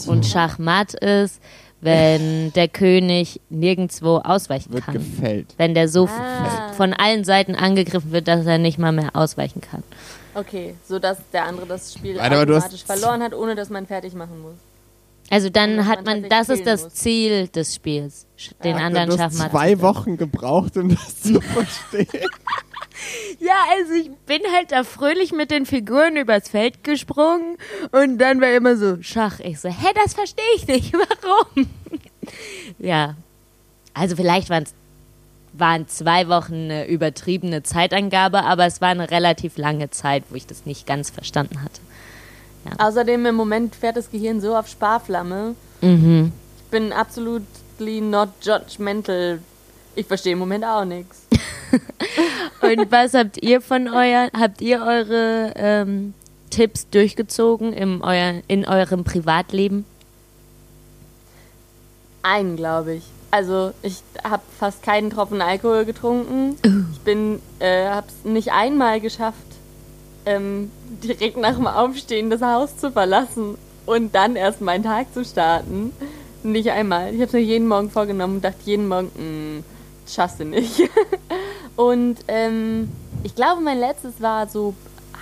Und 0.05 0.25
Schachmatt 0.25 0.93
ist, 0.93 1.41
wenn 1.83 2.51
der 2.53 2.67
König 2.67 3.39
nirgendwo 3.49 4.17
ausweichen 4.17 4.73
Wird 4.73 4.85
kann. 4.85 4.93
gefällt. 4.95 5.53
Wenn 5.57 5.73
der 5.73 5.87
so 5.87 6.07
Ah. 6.07 6.71
von 6.73 6.93
allen 6.93 7.23
Seiten 7.23 7.55
angegriffen 7.55 8.11
wird, 8.11 8.27
dass 8.27 8.45
er 8.45 8.57
nicht 8.57 8.77
mal 8.79 8.91
mehr 8.91 9.09
ausweichen 9.15 9.61
kann. 9.61 9.83
Okay, 10.35 10.75
so 10.87 10.97
dass 10.99 11.17
der 11.31 11.45
andere 11.45 11.65
das 11.67 11.93
Spiel 11.93 12.19
hast- 12.19 12.31
automatisch 12.31 12.83
verloren 12.83 13.21
hat, 13.21 13.33
ohne 13.33 13.55
dass 13.55 13.69
man 13.69 13.85
fertig 13.85 14.13
machen 14.13 14.41
muss. 14.41 14.55
Also 15.29 15.49
dann 15.49 15.87
hat 15.87 16.05
man 16.05 16.21
man, 16.21 16.29
das 16.29 16.49
ist 16.49 16.65
das 16.67 16.83
muss. 16.83 16.93
Ziel 16.95 17.47
des 17.47 17.73
Spiels, 17.75 18.27
den 18.63 18.75
anderen 18.75 19.09
du 19.09 19.17
hast 19.17 19.37
zwei 19.37 19.79
Wochen 19.81 20.17
gebraucht, 20.17 20.75
um 20.77 20.89
das 20.89 21.21
zu 21.21 21.39
verstehen. 21.41 22.07
Ja, 23.39 23.55
also 23.77 23.93
ich 23.93 24.10
bin 24.25 24.41
halt 24.53 24.72
da 24.72 24.83
fröhlich 24.83 25.31
mit 25.31 25.51
den 25.51 25.65
Figuren 25.65 26.15
übers 26.15 26.50
Feld 26.50 26.83
gesprungen 26.83 27.57
und 27.91 28.17
dann 28.17 28.39
war 28.41 28.51
immer 28.51 28.77
so 28.77 29.01
Schach. 29.01 29.39
Ich 29.39 29.60
so, 29.60 29.69
hä, 29.69 29.88
das 29.95 30.13
verstehe 30.13 30.45
ich 30.55 30.67
nicht. 30.67 30.93
Warum? 31.22 31.67
ja. 32.79 33.15
Also 33.93 34.15
vielleicht 34.15 34.50
waren's, 34.50 34.74
waren 35.53 35.88
zwei 35.88 36.27
Wochen 36.27 36.53
eine 36.53 36.88
übertriebene 36.88 37.63
Zeitangabe, 37.63 38.43
aber 38.43 38.65
es 38.65 38.81
war 38.81 38.89
eine 38.89 39.12
relativ 39.12 39.57
lange 39.57 39.89
Zeit, 39.89 40.24
wo 40.29 40.36
ich 40.36 40.48
das 40.48 40.65
nicht 40.65 40.88
ganz 40.88 41.10
verstanden 41.10 41.62
hatte. 41.62 41.79
Außerdem 42.77 43.25
im 43.25 43.36
Moment 43.36 43.75
fährt 43.75 43.98
das 43.98 44.10
Gehirn 44.10 44.41
so 44.41 44.55
auf 44.55 44.67
Sparflamme. 44.67 45.55
Mhm. 45.81 46.31
Ich 46.57 46.72
bin 46.72 46.93
absolutely 46.93 48.01
not 48.01 48.29
judgmental. 48.41 49.39
Ich 49.95 50.07
verstehe 50.07 50.33
im 50.33 50.39
Moment 50.39 50.65
auch 50.65 50.86
nichts. 50.86 51.22
Und 52.63 52.91
was 52.91 53.13
habt 53.13 53.41
ihr 53.43 53.62
von 53.62 53.88
euren, 53.88 54.29
habt 54.38 54.62
ihr 54.62 54.82
eure 54.82 55.53
ähm, 55.55 56.13
Tipps 56.50 56.89
durchgezogen 56.89 57.74
im 57.74 58.01
euer, 58.01 58.41
in 58.48 58.65
eurem 58.65 59.03
Privatleben? 59.03 59.86
Einen, 62.22 62.55
glaube 62.55 62.96
ich. 62.96 63.03
Also 63.32 63.72
ich 63.82 64.01
habe 64.24 64.43
fast 64.58 64.84
keinen 64.84 65.10
Tropfen 65.10 65.41
Alkohol 65.41 65.86
getrunken. 65.86 66.55
Ich 66.93 67.00
bin, 67.00 67.41
äh, 67.60 67.88
habe 67.88 68.08
es 68.08 68.29
nicht 68.29 68.51
einmal 68.51 69.01
geschafft, 69.01 69.38
ähm, 70.25 70.72
direkt 71.03 71.38
nach 71.38 71.55
dem 71.55 71.67
Aufstehen 71.67 72.29
das 72.29 72.41
Haus 72.41 72.77
zu 72.77 72.91
verlassen 72.91 73.58
und 73.86 74.13
dann 74.15 74.36
erst 74.36 74.62
meinen 74.62 74.84
Tag 74.84 75.13
zu 75.13 75.25
starten. 75.25 75.91
Nicht 76.43 76.70
einmal. 76.72 77.08
Ich 77.10 77.15
habe 77.15 77.25
es 77.25 77.34
mir 77.34 77.39
jeden 77.39 77.67
Morgen 77.67 77.89
vorgenommen 77.89 78.36
und 78.36 78.43
dachte 78.46 78.60
jeden 78.65 78.88
Morgen, 78.88 79.08
"Mm, 79.17 79.63
das 80.05 80.13
schaffst 80.13 80.39
du 80.39 80.46
nicht. 80.46 80.82
und 81.75 82.17
ähm, 82.27 82.89
ich 83.23 83.35
glaube, 83.35 83.61
mein 83.61 83.79
letztes 83.79 84.21
war 84.21 84.47
so 84.47 84.73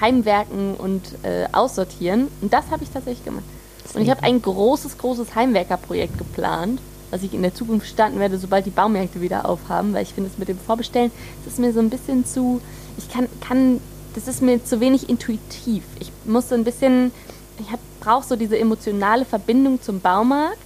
Heimwerken 0.01 0.75
und 0.75 1.01
äh, 1.23 1.47
Aussortieren. 1.51 2.27
Und 2.41 2.51
das 2.51 2.69
habe 2.71 2.83
ich 2.83 2.89
tatsächlich 2.89 3.23
gemacht. 3.23 3.45
Und 3.93 4.01
ich 4.01 4.09
habe 4.09 4.23
ein 4.23 4.41
großes, 4.41 4.97
großes 4.97 5.35
Heimwerkerprojekt 5.35 6.17
geplant, 6.17 6.79
was 7.09 7.23
ich 7.23 7.33
in 7.33 7.41
der 7.41 7.53
Zukunft 7.53 7.87
starten 7.87 8.19
werde, 8.19 8.37
sobald 8.37 8.65
die 8.65 8.71
Baumärkte 8.71 9.21
wieder 9.21 9.47
aufhaben, 9.47 9.93
weil 9.93 10.03
ich 10.03 10.13
finde 10.13 10.29
es 10.29 10.37
mit 10.37 10.47
dem 10.47 10.57
Vorbestellen, 10.57 11.11
das 11.43 11.53
ist 11.53 11.59
mir 11.59 11.73
so 11.73 11.79
ein 11.79 11.89
bisschen 11.89 12.25
zu, 12.25 12.61
ich 12.97 13.09
kann, 13.09 13.27
kann, 13.41 13.81
das 14.15 14.27
ist 14.27 14.41
mir 14.41 14.63
zu 14.63 14.79
wenig 14.79 15.09
intuitiv. 15.09 15.83
Ich 15.99 16.11
muss 16.25 16.49
so 16.49 16.55
ein 16.55 16.63
bisschen, 16.63 17.11
ich 17.59 17.67
brauche 17.99 18.25
so 18.25 18.35
diese 18.35 18.57
emotionale 18.57 19.25
Verbindung 19.25 19.81
zum 19.81 19.99
Baumarkt, 19.99 20.57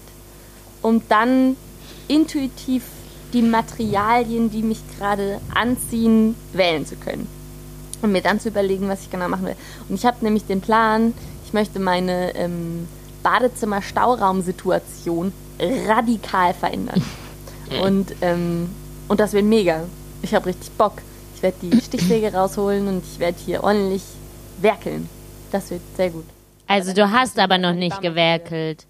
um 0.83 1.01
dann 1.09 1.57
intuitiv 2.07 2.83
die 3.35 3.41
Materialien, 3.41 4.49
die 4.49 4.63
mich 4.63 4.79
gerade 4.97 5.41
anziehen, 5.53 6.35
wählen 6.53 6.85
zu 6.85 6.95
können 6.95 7.27
und 8.01 8.13
mir 8.13 8.21
dann 8.21 8.39
zu 8.39 8.47
überlegen, 8.47 8.87
was 8.87 9.01
ich 9.01 9.11
genau 9.11 9.27
machen 9.27 9.45
will. 9.45 9.57
Und 9.89 9.95
ich 9.95 10.05
habe 10.05 10.15
nämlich 10.21 10.45
den 10.45 10.61
Plan, 10.61 11.13
ich 11.45 11.51
möchte 11.51 11.79
meine 11.79 12.33
ähm, 12.35 12.87
Badezimmer-Stauraum-Situation 13.23 15.33
radikal 15.59 16.53
verändern. 16.53 17.03
und, 17.83 18.15
ähm, 18.21 18.69
und 19.09 19.19
das 19.19 19.33
wird 19.33 19.43
mega. 19.43 19.83
Ich 20.21 20.33
habe 20.33 20.45
richtig 20.45 20.71
Bock. 20.71 20.93
Ich 21.35 21.43
werde 21.43 21.57
die 21.61 21.81
Stichsäge 21.81 22.31
rausholen 22.33 22.87
und 22.87 23.03
ich 23.03 23.19
werde 23.19 23.37
hier 23.45 23.61
ordentlich 23.63 24.03
werkeln. 24.61 25.09
Das 25.51 25.71
wird 25.71 25.81
sehr 25.97 26.09
gut. 26.09 26.23
Also 26.67 26.93
du 26.93 27.11
hast 27.11 27.37
aber 27.37 27.57
noch 27.57 27.73
nicht 27.73 28.01
gewerkelt. 28.01 28.85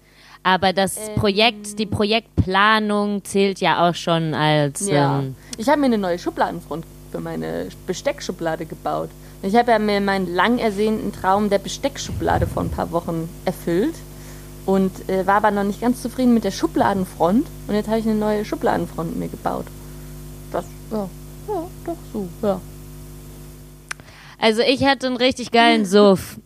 Aber 0.46 0.72
das 0.72 0.96
Ähm. 0.96 1.16
Projekt, 1.16 1.76
die 1.80 1.86
Projektplanung 1.86 3.24
zählt 3.24 3.58
ja 3.60 3.88
auch 3.88 3.96
schon 3.96 4.32
als. 4.32 4.88
Ja. 4.88 5.18
Ähm, 5.18 5.34
Ich 5.58 5.68
habe 5.68 5.80
mir 5.80 5.86
eine 5.86 5.98
neue 5.98 6.20
Schubladenfront 6.20 6.84
für 7.10 7.18
meine 7.18 7.66
Besteckschublade 7.88 8.64
gebaut. 8.64 9.10
Ich 9.42 9.56
habe 9.56 9.72
ja 9.72 9.80
mir 9.80 10.00
meinen 10.00 10.32
lang 10.32 10.58
ersehnten 10.58 11.12
Traum 11.12 11.50
der 11.50 11.58
Besteckschublade 11.58 12.46
vor 12.46 12.62
ein 12.62 12.70
paar 12.70 12.92
Wochen 12.92 13.28
erfüllt 13.44 13.96
und 14.66 15.08
äh, 15.08 15.26
war 15.26 15.38
aber 15.38 15.50
noch 15.50 15.64
nicht 15.64 15.80
ganz 15.80 16.00
zufrieden 16.00 16.32
mit 16.32 16.44
der 16.44 16.52
Schubladenfront. 16.52 17.44
Und 17.66 17.74
jetzt 17.74 17.88
habe 17.88 17.98
ich 17.98 18.06
eine 18.06 18.14
neue 18.14 18.44
Schubladenfront 18.44 19.18
mir 19.18 19.28
gebaut. 19.28 19.66
Das, 20.52 20.64
ja, 20.92 21.08
ja, 21.48 21.66
doch 21.84 21.96
so, 22.12 22.28
ja. 22.42 22.60
also 24.38 24.62
ich 24.62 24.84
hatte 24.84 25.08
einen 25.08 25.16
richtig 25.16 25.50
geilen 25.50 25.84
Suff. 25.84 26.38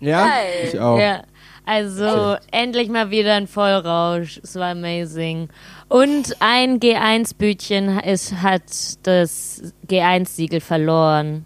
Ja, 0.00 0.26
Geil. 0.26 0.68
ich 0.72 0.80
auch. 0.80 0.98
Ja. 0.98 1.22
Also 1.66 2.36
endlich 2.50 2.88
mal 2.88 3.10
wieder 3.10 3.34
ein 3.34 3.46
Vollrausch. 3.46 4.40
Es 4.42 4.54
war 4.56 4.70
amazing. 4.72 5.48
Und 5.88 6.36
ein 6.40 6.78
G1-Bütchen 6.80 8.00
ist, 8.00 8.42
hat 8.42 8.62
das 9.04 9.62
G1-Siegel 9.88 10.60
verloren. 10.60 11.44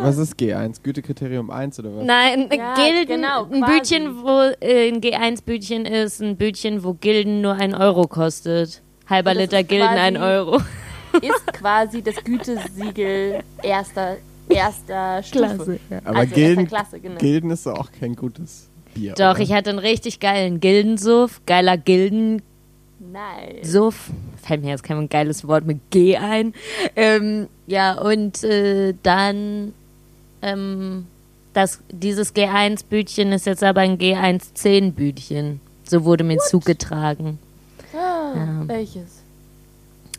Was 0.00 0.16
ist 0.16 0.38
G1? 0.38 0.82
Gütekriterium 0.82 1.50
1 1.50 1.80
oder 1.80 1.96
was? 1.96 2.04
Nein, 2.04 2.48
Ja, 2.52 2.74
Gilden, 2.74 3.06
genau, 3.06 3.44
ein 3.44 3.60
quasi. 3.62 3.72
Bütchen, 3.72 4.22
wo 4.22 4.40
äh, 4.60 4.88
ein 4.88 5.00
G1-Bütchen 5.00 5.86
ist, 5.86 6.20
ein 6.22 6.36
Bütchen, 6.36 6.84
wo 6.84 6.94
Gilden 6.94 7.40
nur 7.40 7.54
ein 7.54 7.74
Euro 7.74 8.06
kostet. 8.06 8.80
Halber 9.08 9.34
das 9.34 9.42
Liter 9.42 9.64
Gilden 9.64 9.88
ein 9.88 10.16
Euro. 10.16 10.60
Ist 11.20 11.46
quasi 11.52 12.00
das 12.02 12.16
Gütesiegel 12.22 13.40
erster, 13.62 14.18
erster 14.48 15.22
Stufe. 15.22 15.54
Klasse, 15.56 15.80
ja. 15.90 15.98
Aber 16.04 16.18
also 16.18 16.34
Gilden, 16.34 16.60
erster 16.60 16.76
Klasse, 16.76 17.00
genau. 17.00 17.18
Gilden 17.18 17.50
ist 17.50 17.66
doch 17.66 17.78
auch 17.78 17.90
kein 17.90 18.14
gutes 18.14 18.68
Bier. 18.94 19.14
Doch, 19.14 19.32
oder? 19.34 19.40
ich 19.40 19.52
hatte 19.52 19.70
einen 19.70 19.78
richtig 19.78 20.20
geilen 20.20 20.60
Gildensuff, 20.60 21.40
geiler 21.46 21.76
Gildensuff. 21.76 22.42
Nice. 23.00 24.10
Fällt 24.42 24.62
mir 24.62 24.70
jetzt 24.70 24.82
kein 24.82 25.08
geiles 25.08 25.46
Wort 25.46 25.64
mit 25.66 25.78
G 25.90 26.16
ein. 26.16 26.52
Ähm, 26.96 27.46
ja, 27.66 27.94
und 28.00 28.42
äh, 28.44 28.94
dann 29.02 29.72
ähm, 30.42 31.06
das, 31.52 31.80
dieses 31.90 32.34
G1-Bütchen 32.34 33.32
ist 33.32 33.46
jetzt 33.46 33.62
aber 33.62 33.80
ein 33.82 33.98
G1-10-Bütchen. 33.98 35.60
So 35.84 36.04
wurde 36.04 36.24
mir 36.24 36.38
zugetragen. 36.38 37.38
Ah, 37.94 38.32
Ja. 38.36 38.62
Welches? 38.68 39.22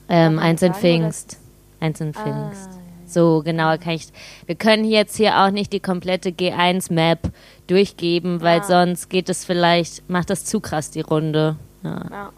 Ähm, 0.07 0.39
eins 0.39 0.61
in? 0.61 0.73
Pfingst. 0.73 1.37
Eins 1.79 2.01
in 2.01 2.13
Ah, 2.15 2.23
Pfingst. 2.23 2.69
ja. 2.71 2.78
So, 3.09 3.41
genauer 3.43 3.77
kann 3.77 3.93
ich. 3.93 4.07
Wir 4.45 4.55
können 4.55 4.85
jetzt 4.85 5.17
hier 5.17 5.39
auch 5.41 5.49
nicht 5.51 5.73
die 5.73 5.79
komplette 5.79 6.29
G1-Map 6.29 7.31
durchgeben, 7.67 8.41
weil 8.41 8.59
Ah. 8.59 8.63
sonst 8.63 9.09
geht 9.09 9.29
es 9.29 9.45
vielleicht, 9.45 10.07
macht 10.09 10.29
das 10.29 10.45
zu 10.45 10.59
krass 10.59 10.91
die 10.91 11.01
Runde. 11.01 11.55
Ja. 11.83 12.05
Ja. 12.09 12.29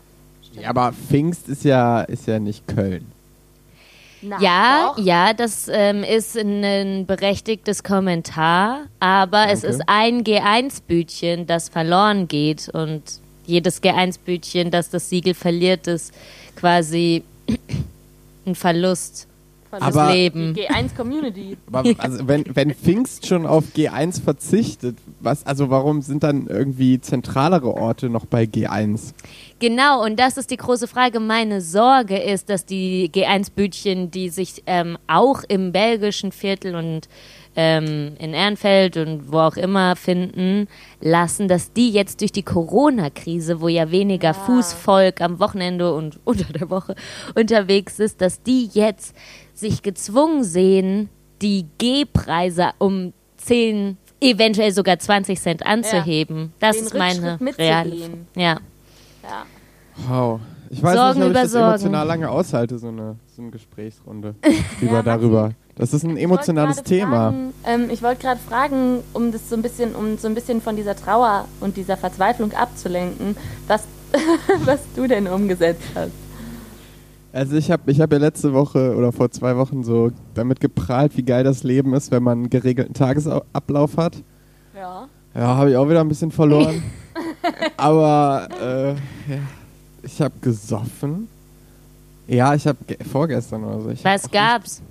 Ja, 0.53 0.69
aber 0.69 0.91
Pfingst 0.91 1.47
ist 1.47 1.63
ja, 1.63 2.01
ist 2.01 2.27
ja 2.27 2.37
nicht 2.39 2.67
Köln. 2.67 3.05
Na, 4.21 4.39
Ja, 4.41 4.93
doch. 4.95 5.03
ja, 5.03 5.33
das 5.33 5.67
ähm, 5.71 6.03
ist 6.03 6.37
ein 6.37 7.05
berechtigtes 7.05 7.83
Kommentar, 7.83 8.81
aber 8.99 9.47
es 9.49 9.61
Danke. 9.61 9.77
ist 9.77 9.83
ein 9.87 10.23
G1-Bütchen, 10.23 11.47
das 11.47 11.69
verloren 11.69 12.27
geht 12.27 12.67
und 12.69 13.01
jedes 13.47 13.81
G1-Bütchen, 13.81 14.69
das 14.71 14.89
das 14.89 15.09
Siegel 15.09 15.33
verliert, 15.33 15.87
ist 15.87 16.13
quasi 16.55 17.23
ein 18.45 18.55
Verlust 18.55 19.27
fürs 19.79 19.95
Aber- 19.95 20.13
Leben. 20.13 20.53
Die 20.53 20.67
G1-Community. 20.67 21.57
Aber 21.71 21.91
also 21.97 22.27
wenn, 22.27 22.43
wenn 22.53 22.73
Pfingst 22.73 23.27
schon 23.27 23.45
auf 23.45 23.65
G1 23.75 24.21
verzichtet, 24.21 24.97
was, 25.19 25.45
also 25.45 25.69
warum 25.69 26.01
sind 26.01 26.23
dann 26.23 26.47
irgendwie 26.47 26.99
zentralere 26.99 27.73
Orte 27.73 28.09
noch 28.09 28.25
bei 28.25 28.43
G1? 28.43 29.13
Genau, 29.59 30.03
und 30.03 30.19
das 30.19 30.37
ist 30.37 30.49
die 30.51 30.57
große 30.57 30.87
Frage. 30.87 31.19
Meine 31.19 31.61
Sorge 31.61 32.17
ist, 32.17 32.49
dass 32.49 32.65
die 32.65 33.11
G1-Bütchen, 33.13 34.09
die 34.11 34.29
sich 34.29 34.63
ähm, 34.65 34.97
auch 35.07 35.43
im 35.47 35.71
belgischen 35.71 36.31
Viertel 36.31 36.75
und 36.75 37.07
ähm, 37.55 38.13
in 38.17 38.33
Ehrenfeld 38.33 38.97
und 38.97 39.31
wo 39.31 39.39
auch 39.39 39.57
immer 39.57 39.95
finden, 39.95 40.67
lassen, 41.01 41.47
dass 41.47 41.73
die 41.73 41.91
jetzt 41.91 42.21
durch 42.21 42.31
die 42.31 42.43
Corona-Krise, 42.43 43.61
wo 43.61 43.67
ja 43.67 43.91
weniger 43.91 44.33
Fußvolk 44.33 45.21
am 45.21 45.39
Wochenende 45.39 45.93
und 45.93 46.19
unter 46.23 46.51
der 46.53 46.69
Woche 46.69 46.95
unterwegs 47.35 47.99
ist, 47.99 48.21
dass 48.21 48.41
die 48.41 48.69
jetzt 48.73 49.15
sich 49.61 49.81
gezwungen 49.81 50.43
sehen, 50.43 51.09
die 51.41 51.65
G-Preise 51.77 52.71
um 52.79 53.13
10, 53.37 53.97
eventuell 54.19 54.71
sogar 54.73 54.99
20 54.99 55.39
Cent 55.39 55.65
anzuheben. 55.65 56.51
Das 56.59 56.75
Den 56.75 56.85
ist 56.85 56.93
meine 56.93 57.39
reale. 57.57 57.89
mitzugehen. 57.89 58.27
Ja. 58.35 58.59
Ja. 59.23 59.45
Wow. 60.07 60.39
Ich 60.69 60.81
weiß 60.81 60.95
Sorgen 60.95 61.19
nicht, 61.19 61.29
ob 61.29 61.35
ich 61.35 61.41
das 61.41 61.51
Sorgen. 61.51 61.67
emotional 61.67 62.07
lange 62.07 62.29
aushalte, 62.29 62.77
so 62.79 62.87
eine, 62.87 63.15
so 63.35 63.41
eine 63.41 63.51
Gesprächsrunde 63.51 64.35
über 64.81 64.93
Ja, 64.93 65.01
darüber. 65.03 65.51
Das 65.75 65.93
ist 65.93 66.03
ein 66.03 66.15
emotionales 66.17 66.77
Ich 66.77 66.83
Thema. 66.83 67.31
Fragen, 67.31 67.53
ähm, 67.65 67.89
ich 67.89 68.01
wollte 68.01 68.21
gerade 68.21 68.39
fragen, 68.39 68.99
um 69.13 69.31
das 69.31 69.49
so 69.49 69.55
ein 69.55 69.61
bisschen, 69.61 69.95
um 69.95 70.17
so 70.17 70.27
ein 70.27 70.35
bisschen 70.35 70.61
von 70.61 70.75
dieser 70.75 70.95
Trauer 70.95 71.47
und 71.59 71.75
dieser 71.77 71.97
Verzweiflung 71.97 72.53
abzulenken, 72.53 73.35
was, 73.67 73.83
was 74.65 74.79
du 74.95 75.07
denn 75.07 75.27
umgesetzt 75.27 75.83
hast. 75.95 76.11
Also 77.33 77.55
ich 77.55 77.71
habe 77.71 77.89
ich 77.91 78.01
hab 78.01 78.11
ja 78.11 78.17
letzte 78.19 78.53
Woche 78.53 78.95
oder 78.95 79.11
vor 79.11 79.31
zwei 79.31 79.55
Wochen 79.55 79.83
so 79.83 80.11
damit 80.33 80.59
geprahlt, 80.59 81.15
wie 81.15 81.23
geil 81.23 81.43
das 81.43 81.63
Leben 81.63 81.93
ist, 81.93 82.11
wenn 82.11 82.23
man 82.23 82.39
einen 82.39 82.49
geregelten 82.49 82.93
Tagesablauf 82.93 83.95
hat. 83.97 84.17
Ja. 84.75 85.07
Ja, 85.33 85.41
habe 85.55 85.71
ich 85.71 85.77
auch 85.77 85.87
wieder 85.87 86.01
ein 86.01 86.09
bisschen 86.09 86.31
verloren. 86.31 86.83
Aber 87.77 88.49
äh, 88.61 88.89
ja, 88.91 89.39
ich 90.03 90.21
habe 90.21 90.33
gesoffen. 90.41 91.29
Ja, 92.27 92.53
ich 92.53 92.67
habe 92.67 92.77
vorgestern 93.09 93.63
oder 93.63 93.81
so. 93.81 93.89
Ich 93.89 94.03
Was 94.03 94.29
gab's? 94.29 94.81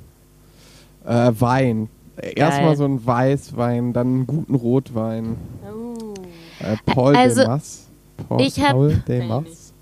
Äh, 1.05 1.33
Wein. 1.39 1.89
Erstmal 2.17 2.77
so 2.77 2.85
ein 2.85 3.05
Weißwein, 3.05 3.93
dann 3.93 4.07
einen 4.07 4.27
guten 4.27 4.55
Rotwein. 4.55 5.37
Uh. 5.71 6.15
Äh, 6.61 6.77
Paul 6.87 7.17
Also, 7.17 7.41
de 7.43 7.49
Mas. 7.49 7.87
Paul, 8.29 8.41
ich 8.43 8.61
hab- 8.61 8.73
Paul 8.73 8.95
de 9.09 9.27
Mas. 9.27 9.73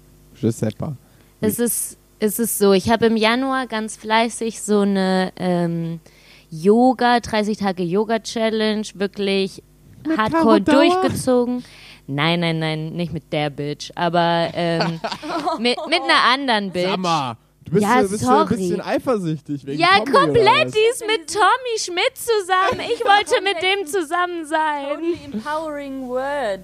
Giuseppe. 0.41 0.97
Es 1.41 1.59
ist, 1.59 1.97
es 2.21 2.39
ist 2.39 2.59
so, 2.59 2.73
ich 2.73 2.91
habe 2.91 3.07
im 3.07 3.17
Januar 3.17 3.67
ganz 3.67 3.97
fleißig 3.97 4.61
so 4.61 4.81
eine 4.81 5.33
ähm, 5.37 6.01
Yoga, 6.51 7.21
30 7.21 7.59
Tage 7.59 7.83
Yoga 7.83 8.19
Challenge 8.21 8.87
wirklich 8.95 9.63
hardcore 10.17 10.31
Caro 10.31 10.59
Dauer? 10.61 10.75
durchgezogen. 11.03 11.65
Nein, 12.07 12.41
nein, 12.41 12.59
nein, 12.59 12.93
nicht 12.95 13.13
mit 13.13 13.31
der 13.33 13.51
Bitch, 13.51 13.91
aber 13.95 14.49
ähm, 14.55 14.99
mit, 15.59 15.77
mit 15.89 16.01
einer 16.01 16.33
anderen 16.33 16.71
Bitch. 16.73 16.91
Summer. 16.91 17.37
Du 17.67 17.73
bist, 17.73 17.83
Ja, 17.85 17.97
ja, 17.97 18.01
bist 18.03 18.13
ja 18.23 18.27
sorry. 18.29 18.41
ein 18.41 18.49
bisschen 18.59 18.81
eifersüchtig 18.81 19.67
wegen 19.67 19.79
Ja, 19.79 19.99
Tommy 19.99 20.11
komplett, 20.13 20.75
die 20.75 20.91
ist 20.91 21.07
mit 21.07 21.31
Tommy 21.31 21.79
Schmidt 21.79 22.13
zusammen. 22.17 22.81
Ich 22.95 23.01
wollte 23.05 23.43
mit 23.43 23.63
dem 23.63 23.87
zusammen 23.87 24.47
sein. 24.47 24.87
Totally 24.89 25.19
empowering 25.27 26.09
word. 26.09 26.61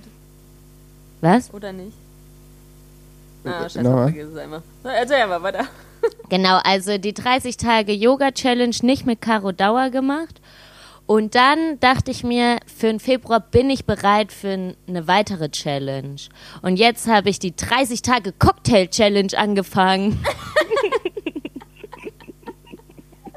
Was? 1.20 1.52
Oder 1.52 1.74
nicht? 1.74 1.92
Ah, 3.44 3.64
Äh, 3.66 3.70
scheiße, 3.70 3.82
vergiss 3.82 4.26
es 4.28 4.36
einmal. 4.38 4.62
Erzähl 4.84 5.26
mal 5.26 5.42
weiter. 5.42 5.64
Genau, 6.28 6.58
also 6.64 6.98
die 6.98 7.14
30 7.14 7.56
Tage 7.56 7.92
Yoga 7.92 8.30
Challenge 8.30 8.74
nicht 8.82 9.06
mit 9.06 9.22
Caro 9.22 9.52
Dauer 9.52 9.88
gemacht. 9.88 10.40
Und 11.06 11.34
dann 11.34 11.78
dachte 11.80 12.10
ich 12.10 12.24
mir, 12.24 12.58
für 12.66 12.88
den 12.88 13.00
Februar 13.00 13.40
bin 13.40 13.70
ich 13.70 13.86
bereit 13.86 14.30
für 14.32 14.74
eine 14.86 15.06
weitere 15.08 15.48
Challenge. 15.50 16.16
Und 16.60 16.76
jetzt 16.76 17.06
habe 17.08 17.30
ich 17.30 17.38
die 17.38 17.56
30 17.56 18.02
Tage 18.02 18.32
Cocktail 18.32 18.86
Challenge 18.88 19.32
angefangen. 19.36 20.22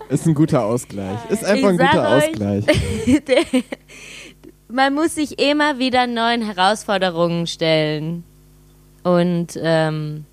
Ist 0.10 0.26
ein 0.26 0.34
guter 0.36 0.64
Ausgleich. 0.64 1.18
Ist 1.30 1.44
einfach 1.44 1.70
ein 1.70 1.76
Ich 1.76 1.82
sag 1.82 1.92
guter 1.92 2.10
euch- 2.16 2.30
Ausgleich. 2.30 2.66
Man 4.70 4.94
muss 4.94 5.16
sich 5.16 5.40
immer 5.40 5.80
wieder 5.80 6.08
neuen 6.08 6.42
Herausforderungen 6.42 7.48
stellen. 7.48 8.24
Und 9.08 9.58
ähm, 9.62 10.26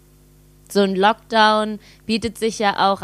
so 0.69 0.81
ein 0.81 0.97
Lockdown 0.97 1.79
bietet 2.07 2.39
sich 2.39 2.59
ja 2.59 2.91
auch 2.91 3.03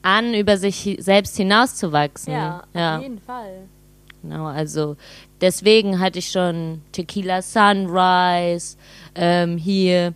an, 0.00 0.32
über 0.32 0.56
sich 0.56 0.96
selbst 1.00 1.36
hinauszuwachsen. 1.36 2.32
Ja, 2.32 2.62
ja. 2.72 2.96
auf 2.96 3.02
jeden 3.02 3.20
Fall. 3.20 3.68
Genau, 4.22 4.46
also 4.46 4.96
deswegen 5.42 6.00
hatte 6.00 6.20
ich 6.20 6.30
schon 6.30 6.80
Tequila 6.92 7.42
Sunrise, 7.42 8.78
ähm, 9.14 9.58
hier 9.58 10.14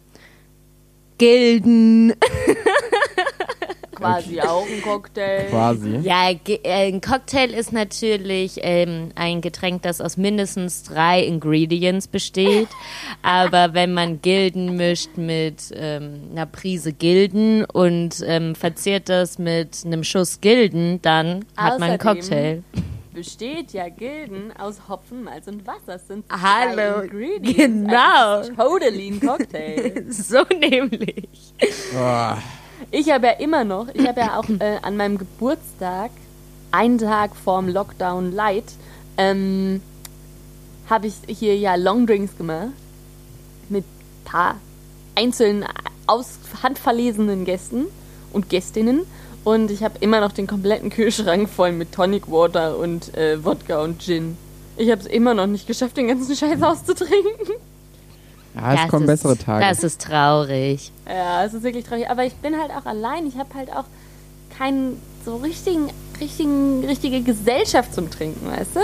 Gilden. 1.18 2.14
Quasi 4.14 4.40
auch 4.40 4.66
ein 4.66 4.82
Cocktail. 4.82 5.46
Quasi. 5.50 5.96
Ja, 6.02 6.30
äh, 6.30 6.88
ein 6.88 7.00
Cocktail 7.00 7.50
ist 7.50 7.72
natürlich 7.72 8.58
ähm, 8.62 9.10
ein 9.14 9.40
Getränk, 9.40 9.82
das 9.82 10.00
aus 10.00 10.16
mindestens 10.16 10.82
drei 10.84 11.22
Ingredients 11.22 12.08
besteht. 12.08 12.68
Aber 13.22 13.74
wenn 13.74 13.92
man 13.92 14.20
Gilden 14.22 14.76
mischt 14.76 15.16
mit 15.16 15.72
ähm, 15.74 16.28
einer 16.32 16.46
Prise 16.46 16.92
Gilden 16.92 17.64
und 17.64 18.22
ähm, 18.26 18.54
verzehrt 18.54 19.08
das 19.08 19.38
mit 19.38 19.84
einem 19.84 20.04
Schuss 20.04 20.40
Gilden, 20.40 21.00
dann 21.02 21.44
hat 21.56 21.78
man 21.78 21.90
einen 21.90 21.98
Cocktail. 21.98 22.62
Besteht 23.12 23.72
ja 23.72 23.88
Gilden 23.88 24.52
aus 24.58 24.88
Hopfen, 24.90 25.24
Malz 25.24 25.46
und 25.48 25.66
Wasser. 25.66 25.80
Das 25.86 26.06
sind 26.06 26.26
Hallo, 26.30 26.74
drei 26.76 27.04
Ingredients. 27.04 27.56
genau. 27.56 28.36
Also 28.36 28.50
ist 28.50 28.58
totally 28.58 29.08
ein 29.08 29.20
Cocktail. 29.20 30.04
So 30.10 30.42
nämlich. 30.50 31.26
Boah. 31.94 32.36
Ich 32.90 33.10
habe 33.10 33.26
ja 33.26 33.32
immer 33.34 33.64
noch, 33.64 33.88
ich 33.94 34.06
habe 34.06 34.20
ja 34.20 34.38
auch 34.38 34.48
äh, 34.60 34.78
an 34.82 34.96
meinem 34.96 35.18
Geburtstag, 35.18 36.10
einen 36.70 36.98
Tag 36.98 37.36
vorm 37.36 37.68
Lockdown 37.68 38.32
Light, 38.32 38.72
ähm, 39.16 39.80
habe 40.88 41.06
ich 41.06 41.14
hier 41.26 41.56
ja 41.56 41.74
Longdrinks 41.74 42.36
gemacht. 42.36 42.68
Mit 43.68 43.84
paar 44.24 44.56
einzelnen 45.14 45.64
aus 46.06 46.38
handverlesenen 46.62 47.44
Gästen 47.44 47.86
und 48.32 48.48
Gästinnen. 48.48 49.00
Und 49.44 49.70
ich 49.70 49.82
habe 49.82 49.94
immer 50.00 50.20
noch 50.20 50.32
den 50.32 50.46
kompletten 50.46 50.90
Kühlschrank 50.90 51.48
voll 51.48 51.72
mit 51.72 51.92
Tonic 51.92 52.30
Water 52.30 52.78
und 52.78 53.14
äh, 53.14 53.44
Wodka 53.44 53.82
und 53.82 54.00
Gin. 54.02 54.36
Ich 54.76 54.90
habe 54.90 55.00
es 55.00 55.06
immer 55.06 55.34
noch 55.34 55.46
nicht 55.46 55.66
geschafft, 55.66 55.96
den 55.96 56.08
ganzen 56.08 56.34
Scheiß 56.34 56.62
auszutrinken. 56.62 57.54
Ja, 58.56 58.74
es 58.74 58.80
Das 58.82 58.90
kommen 58.90 59.02
ist- 59.04 59.22
bessere 59.22 59.36
Tage. 59.36 59.64
Das 59.64 59.84
ist 59.84 60.00
traurig. 60.00 60.90
Ja, 61.08 61.44
es 61.44 61.54
ist 61.54 61.62
wirklich 61.62 61.84
traurig. 61.84 62.08
Aber 62.10 62.24
ich 62.24 62.34
bin 62.34 62.58
halt 62.58 62.70
auch 62.70 62.86
allein. 62.86 63.26
Ich 63.26 63.36
habe 63.36 63.52
halt 63.54 63.70
auch 63.70 63.84
keinen 64.56 65.00
so 65.24 65.36
richtigen, 65.36 65.90
richtigen, 66.20 66.84
richtige 66.84 67.20
Gesellschaft 67.22 67.94
zum 67.94 68.10
Trinken, 68.10 68.46
weißt 68.50 68.76
du? 68.76 68.80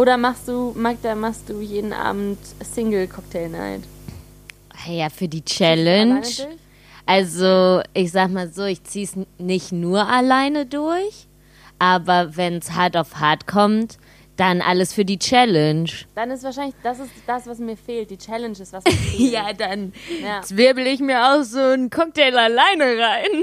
Oder 0.00 0.16
machst 0.16 0.46
du, 0.46 0.72
Magda, 0.76 1.14
machst 1.14 1.48
du 1.48 1.60
jeden 1.60 1.92
Abend 1.92 2.38
Single 2.62 3.08
Cocktail 3.08 3.48
Night? 3.48 3.82
Ja, 4.86 5.08
für 5.10 5.26
die 5.28 5.44
Challenge. 5.44 6.22
Also, 7.06 7.80
ich 7.94 8.12
sag 8.12 8.30
mal 8.30 8.48
so, 8.52 8.64
ich 8.64 8.84
zieh's 8.84 9.14
nicht 9.38 9.72
nur 9.72 10.06
alleine 10.06 10.66
durch, 10.66 11.26
aber 11.78 12.36
wenn's 12.36 12.72
hart 12.72 12.96
auf 12.96 13.16
hart 13.16 13.46
kommt, 13.46 13.98
dann 14.38 14.62
alles 14.62 14.94
für 14.94 15.04
die 15.04 15.18
Challenge. 15.18 15.90
Dann 16.14 16.30
ist 16.30 16.42
wahrscheinlich, 16.44 16.74
das 16.82 16.98
ist 17.00 17.10
das, 17.26 17.46
was 17.46 17.58
mir 17.58 17.76
fehlt. 17.76 18.10
Die 18.10 18.16
Challenge 18.16 18.52
ist, 18.58 18.72
was 18.72 18.82
mir 18.84 18.90
fehlt. 18.92 19.32
Ja, 19.32 19.52
dann 19.52 19.92
Ja. 20.22 20.40
zwirbel 20.40 20.86
ich 20.86 21.00
mir 21.00 21.20
auch 21.22 21.42
so 21.42 21.58
einen 21.58 21.90
Cocktail 21.90 22.36
alleine 22.38 22.84
rein. 22.84 23.42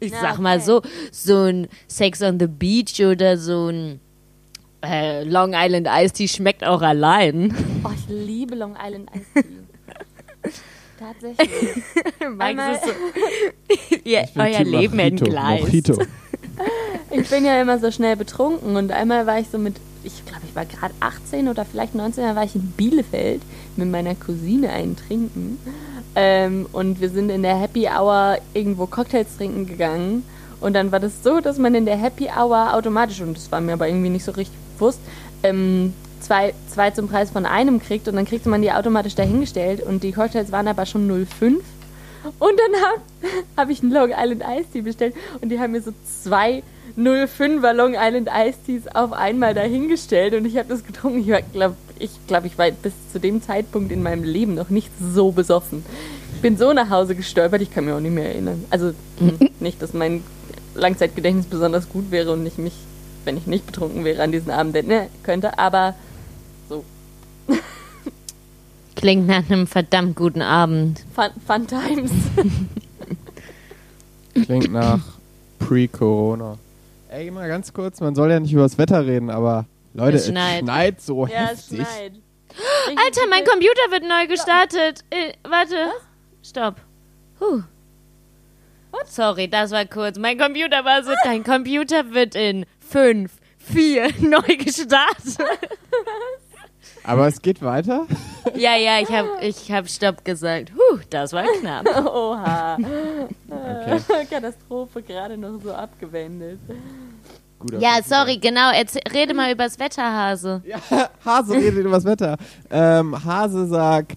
Ich 0.00 0.12
Ja, 0.12 0.20
sag 0.20 0.38
mal 0.38 0.58
okay. 0.58 0.64
so, 0.64 0.82
so 1.10 1.42
ein 1.48 1.66
Sex 1.88 2.22
on 2.22 2.38
the 2.38 2.46
Beach 2.46 3.00
oder 3.04 3.36
so 3.36 3.66
ein 3.66 3.98
äh, 4.84 5.24
Long 5.24 5.54
Island 5.56 5.88
Ice 5.90 6.12
Tea 6.14 6.28
schmeckt 6.28 6.62
auch 6.62 6.82
allein. 6.82 7.52
Oh, 7.82 7.88
ich 7.92 8.08
liebe 8.08 8.54
Long 8.54 8.76
Island 8.80 9.10
Ice 9.12 9.42
Tea. 9.42 10.52
Tatsächlich. 11.00 11.82
Einmal- 12.20 12.54
Max 12.54 12.78
ist 12.78 12.94
so, 12.94 14.04
will 14.04 14.28
euer 14.36 14.64
Leben 14.64 14.96
Mojito, 14.96 15.24
entgleist. 15.24 15.62
Mojito. 15.64 16.02
Ich 17.10 17.28
bin 17.28 17.44
ja 17.44 17.60
immer 17.60 17.80
so 17.80 17.90
schnell 17.90 18.14
betrunken 18.14 18.76
und 18.76 18.92
einmal 18.92 19.26
war 19.26 19.40
ich 19.40 19.48
so 19.48 19.58
mit, 19.58 19.76
ich 20.04 20.24
glaube, 20.24 20.42
ich 20.48 20.54
war 20.54 20.64
gerade 20.64 20.94
18 21.00 21.48
oder 21.48 21.64
vielleicht 21.64 21.94
19, 21.94 22.24
da 22.24 22.36
war 22.36 22.44
ich 22.44 22.54
in 22.54 22.72
Bielefeld 22.72 23.42
mit 23.76 23.90
meiner 23.90 24.14
Cousine 24.14 24.70
einen 24.70 24.96
trinken. 24.96 25.58
Ähm, 26.14 26.66
und 26.72 27.00
wir 27.00 27.10
sind 27.10 27.30
in 27.30 27.42
der 27.42 27.56
Happy 27.56 27.88
Hour 27.88 28.38
irgendwo 28.54 28.86
Cocktails 28.86 29.36
trinken 29.36 29.66
gegangen. 29.66 30.24
Und 30.60 30.74
dann 30.74 30.90
war 30.90 31.00
das 31.00 31.22
so, 31.22 31.40
dass 31.40 31.58
man 31.58 31.74
in 31.74 31.86
der 31.86 31.96
Happy 31.96 32.28
Hour 32.36 32.74
automatisch, 32.74 33.20
und 33.20 33.36
das 33.36 33.50
war 33.52 33.60
mir 33.60 33.74
aber 33.74 33.88
irgendwie 33.88 34.10
nicht 34.10 34.24
so 34.24 34.32
richtig 34.32 34.56
bewusst, 34.76 35.00
ähm, 35.42 35.92
zwei, 36.20 36.54
zwei 36.68 36.90
zum 36.90 37.08
Preis 37.08 37.30
von 37.30 37.46
einem 37.46 37.80
kriegt 37.80 38.08
und 38.08 38.16
dann 38.16 38.24
kriegte 38.24 38.48
man 38.48 38.62
die 38.62 38.72
automatisch 38.72 39.14
dahingestellt 39.14 39.80
und 39.80 40.02
die 40.02 40.12
Cocktails 40.12 40.52
waren 40.52 40.68
aber 40.68 40.86
schon 40.86 41.08
0,5. 41.08 41.60
Und 42.38 42.58
dann 42.58 42.82
habe 42.82 43.00
hab 43.56 43.70
ich 43.70 43.82
einen 43.82 43.92
Long 43.92 44.10
Island 44.10 44.42
Iced 44.42 44.72
Tea 44.72 44.80
bestellt 44.82 45.14
und 45.40 45.50
die 45.50 45.58
haben 45.58 45.72
mir 45.72 45.82
so 45.82 45.92
zwei 46.22 46.62
05er 46.96 47.72
Long 47.72 47.94
Island 47.96 48.28
Iced 48.32 48.64
Teas 48.66 48.82
auf 48.94 49.12
einmal 49.12 49.54
dahingestellt 49.54 50.34
und 50.34 50.44
ich 50.44 50.56
habe 50.56 50.68
das 50.68 50.84
getrunken. 50.84 51.18
Ich 51.20 51.52
glaube, 51.52 51.76
ich, 51.98 52.10
glaub, 52.26 52.44
ich 52.44 52.56
war 52.58 52.70
bis 52.70 52.92
zu 53.12 53.18
dem 53.20 53.42
Zeitpunkt 53.42 53.92
in 53.92 54.02
meinem 54.02 54.22
Leben 54.24 54.54
noch 54.54 54.70
nicht 54.70 54.90
so 55.12 55.32
besoffen. 55.32 55.84
Ich 56.34 56.40
bin 56.40 56.56
so 56.56 56.72
nach 56.72 56.90
Hause 56.90 57.14
gestolpert, 57.14 57.60
ich 57.62 57.72
kann 57.72 57.84
mich 57.84 57.94
auch 57.94 58.00
nicht 58.00 58.14
mehr 58.14 58.26
erinnern. 58.26 58.64
Also 58.70 58.92
mh, 59.20 59.32
nicht, 59.60 59.82
dass 59.82 59.92
mein 59.92 60.22
Langzeitgedächtnis 60.74 61.46
besonders 61.46 61.88
gut 61.88 62.10
wäre 62.10 62.32
und 62.32 62.46
ich 62.46 62.58
mich, 62.58 62.74
wenn 63.24 63.36
ich 63.36 63.46
nicht 63.46 63.66
betrunken 63.66 64.04
wäre, 64.04 64.22
an 64.22 64.30
diesen 64.32 64.50
Abend 64.50 64.76
erinnern 64.76 65.08
könnte, 65.24 65.58
aber 65.58 65.94
so, 66.68 66.84
Klingt 68.94 69.26
nach 69.26 69.48
einem 69.48 69.66
verdammt 69.66 70.16
guten 70.16 70.42
Abend. 70.42 71.04
fun, 71.14 71.30
fun 71.46 71.66
times. 71.66 72.10
Klingt 74.44 74.72
nach 74.72 75.00
Pre-Corona. 75.58 76.58
Ey, 77.10 77.30
mal 77.30 77.48
ganz 77.48 77.72
kurz, 77.72 78.00
man 78.00 78.14
soll 78.14 78.30
ja 78.30 78.38
nicht 78.40 78.52
über 78.52 78.62
das 78.62 78.76
Wetter 78.78 79.06
reden, 79.06 79.30
aber 79.30 79.66
Leute, 79.94 80.16
Es 80.16 80.24
es 80.24 80.28
schneit. 80.28 80.60
schneit, 80.60 81.00
so 81.00 81.26
Ja, 81.26 81.50
es 81.52 81.70
heftig. 81.70 81.78
schneit. 81.86 82.12
Alter, 83.04 83.20
mein 83.30 83.44
Computer 83.44 83.90
wird 83.90 84.02
neu 84.04 84.26
gestartet. 84.26 85.04
Äh, 85.10 85.32
warte. 85.48 85.90
Stopp. 86.42 86.76
Huh. 87.40 87.62
Sorry, 89.06 89.48
das 89.48 89.70
war 89.70 89.84
kurz. 89.86 90.18
Mein 90.18 90.38
Computer 90.38 90.84
war 90.84 91.04
so. 91.04 91.12
Dein 91.24 91.44
Computer 91.44 92.12
wird 92.12 92.34
in 92.34 92.66
5, 92.80 93.30
4 93.58 94.08
neu 94.20 94.56
gestartet. 94.56 95.38
Aber 97.08 97.26
es 97.26 97.40
geht 97.40 97.62
weiter. 97.62 98.06
ja, 98.54 98.76
ja, 98.76 99.00
ich 99.00 99.08
hab, 99.10 99.26
ich 99.40 99.72
hab 99.72 99.88
Stopp 99.88 100.24
gesagt. 100.24 100.72
Huh, 100.74 100.98
das 101.10 101.32
war 101.32 101.44
knapp. 101.60 101.86
Oha. 102.06 102.76
Okay, 102.76 104.26
Katastrophe 104.30 105.02
gerade 105.02 105.36
noch 105.38 105.58
so 105.62 105.72
abgewendet. 105.72 106.58
gut. 107.58 107.74
auf 107.74 107.80
Ja, 107.82 107.98
sorry, 108.04 108.36
genau. 108.38 108.70
Erzähl, 108.72 109.02
rede 109.12 109.32
mal 109.34 109.50
übers 109.52 109.78
Wetter, 109.78 110.02
Hase. 110.02 110.62
Ja, 110.66 110.78
Hase 111.24 111.54
redet 111.54 111.78
über 111.84 111.90
das 111.96 112.04
Wetter. 112.04 112.36
Ähm, 112.70 113.24
Hase 113.24 113.66
sagt. 113.66 114.16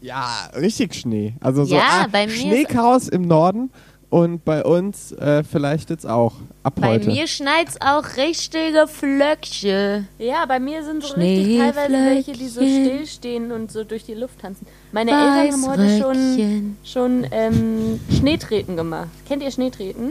Ja, 0.00 0.48
richtig 0.56 0.94
Schnee. 0.94 1.34
Also 1.40 1.64
so 1.64 1.74
Ja, 1.76 1.82
ah, 2.04 2.06
bei 2.10 2.26
mir 2.26 2.32
ist- 2.32 2.40
Schneechaos 2.40 3.08
im 3.08 3.22
Norden 3.22 3.70
und 4.10 4.44
bei 4.44 4.64
uns 4.64 5.12
äh, 5.12 5.42
vielleicht 5.44 5.88
jetzt 5.90 6.06
auch 6.06 6.34
ab 6.62 6.74
Bei 6.80 6.94
heute. 6.94 7.06
mir 7.10 7.26
schneit's 7.26 7.76
auch 7.80 8.16
richtige 8.16 8.86
Flöckchen. 8.88 10.08
Ja, 10.18 10.44
bei 10.46 10.58
mir 10.60 10.84
sind 10.84 11.02
so 11.04 11.14
richtig 11.14 11.58
teilweise 11.58 11.92
welche, 11.92 12.32
die 12.32 12.48
so 12.48 12.60
stillstehen 12.60 13.52
und 13.52 13.70
so 13.70 13.84
durch 13.84 14.04
die 14.04 14.14
Luft 14.14 14.40
tanzen. 14.40 14.66
Meine 14.92 15.12
Eltern 15.12 15.52
haben 15.52 15.66
heute 15.68 15.98
schon, 15.98 16.76
schon 16.84 17.26
ähm, 17.30 18.00
Schneetreten 18.16 18.76
gemacht. 18.76 19.08
Kennt 19.28 19.42
ihr 19.42 19.50
Schneetreten? 19.50 20.10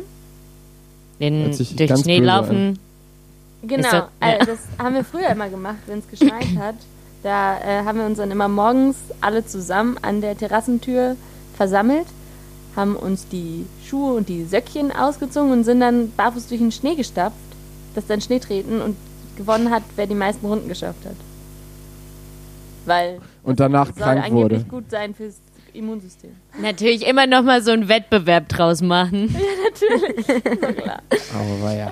Den, 1.19 1.51
durch 1.51 1.99
Schnee 2.01 2.19
laufen. 2.19 2.79
Genau, 3.61 3.91
das- 3.91 4.03
äh, 4.21 4.37
ja. 4.39 4.45
das 4.45 4.59
haben 4.77 4.95
wir 4.95 5.03
früher 5.03 5.27
immer 5.29 5.49
gemacht, 5.49 5.79
wenn 5.87 5.99
es 5.99 6.07
geschneit 6.09 6.47
hat. 6.57 6.75
Da 7.23 7.57
äh, 7.59 7.83
haben 7.83 7.99
wir 7.99 8.05
uns 8.05 8.17
dann 8.17 8.31
immer 8.31 8.47
morgens 8.47 8.95
alle 9.19 9.45
zusammen 9.45 9.97
an 10.01 10.21
der 10.21 10.37
Terrassentür 10.37 11.17
versammelt, 11.57 12.05
haben 12.75 12.95
uns 12.95 13.27
die 13.27 13.65
Schuhe 13.87 14.13
und 14.13 14.29
die 14.29 14.45
Söckchen 14.45 14.91
ausgezogen 14.91 15.51
und 15.51 15.63
sind 15.63 15.79
dann 15.79 16.11
barfuß 16.15 16.47
durch 16.47 16.59
den 16.61 16.71
Schnee 16.71 16.95
gestapft, 16.95 17.35
das 17.95 18.05
dann 18.07 18.21
Schnee 18.21 18.39
treten 18.39 18.81
und 18.81 18.95
gewonnen 19.37 19.69
hat, 19.71 19.83
wer 19.95 20.07
die 20.07 20.15
meisten 20.15 20.45
Runden 20.45 20.67
geschafft 20.69 21.05
hat. 21.05 21.15
Weil 22.85 23.19
und 23.43 23.59
danach 23.59 23.87
soll 23.87 23.95
krank 23.95 24.23
angeblich 24.25 24.59
wurde. 24.61 24.69
gut 24.69 24.89
sein 24.91 25.13
fürs 25.13 25.35
Immunsystem. 25.73 26.31
Natürlich 26.61 27.05
immer 27.07 27.27
noch 27.27 27.43
mal 27.43 27.61
so 27.61 27.71
einen 27.71 27.87
Wettbewerb 27.89 28.49
draus 28.49 28.81
machen. 28.81 29.35
So 29.79 30.67
klar. 30.73 31.01
Aber 31.33 31.61
war 31.63 31.73
ja. 31.75 31.91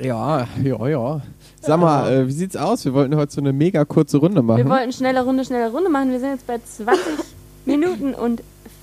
ja, 0.00 0.46
ja, 0.62 0.88
ja. 0.88 1.20
Sag 1.60 1.80
mal, 1.80 2.12
äh, 2.12 2.26
wie 2.26 2.32
sieht's 2.32 2.56
aus? 2.56 2.84
Wir 2.84 2.92
wollten 2.92 3.16
heute 3.16 3.32
so 3.32 3.40
eine 3.40 3.52
mega 3.52 3.84
kurze 3.84 4.18
Runde 4.18 4.36
Wir 4.36 4.42
machen. 4.42 4.68
wollten 4.68 4.92
schneller 4.92 5.22
Runde, 5.22 5.44
schneller 5.44 5.70
Runde 5.70 5.88
machen. 5.88 6.10
Wir 6.10 6.20
sind 6.20 6.30
jetzt 6.32 6.46
bei 6.46 6.58
20 6.58 7.24
Minuten 7.66 8.14
und 8.14 8.42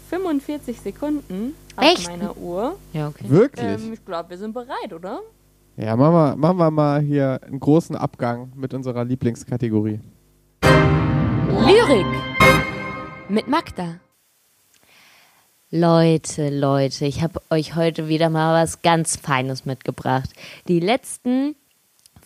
45 0.09 0.79
Sekunden 0.79 1.55
auf 1.75 1.83
Echt? 1.83 2.07
meiner 2.07 2.37
Uhr. 2.37 2.77
Ja, 2.93 3.07
okay. 3.07 3.25
Wirklich? 3.27 3.65
Ähm, 3.65 3.93
ich 3.93 4.05
glaube, 4.05 4.29
wir 4.29 4.37
sind 4.37 4.53
bereit, 4.53 4.93
oder? 4.93 5.21
Ja, 5.75 5.95
machen 5.95 6.13
wir, 6.13 6.35
machen 6.35 6.57
wir 6.57 6.69
mal 6.69 7.01
hier 7.01 7.39
einen 7.43 7.59
großen 7.59 7.95
Abgang 7.95 8.51
mit 8.55 8.73
unserer 8.73 9.03
Lieblingskategorie. 9.03 9.99
Lyrik 10.61 12.05
mit 13.29 13.47
Magda. 13.47 13.95
Leute, 15.71 16.49
Leute, 16.49 17.05
ich 17.05 17.23
habe 17.23 17.41
euch 17.49 17.75
heute 17.75 18.07
wieder 18.07 18.29
mal 18.29 18.61
was 18.61 18.83
ganz 18.83 19.15
Feines 19.15 19.65
mitgebracht. 19.65 20.29
Die 20.67 20.79
letzten 20.79 21.55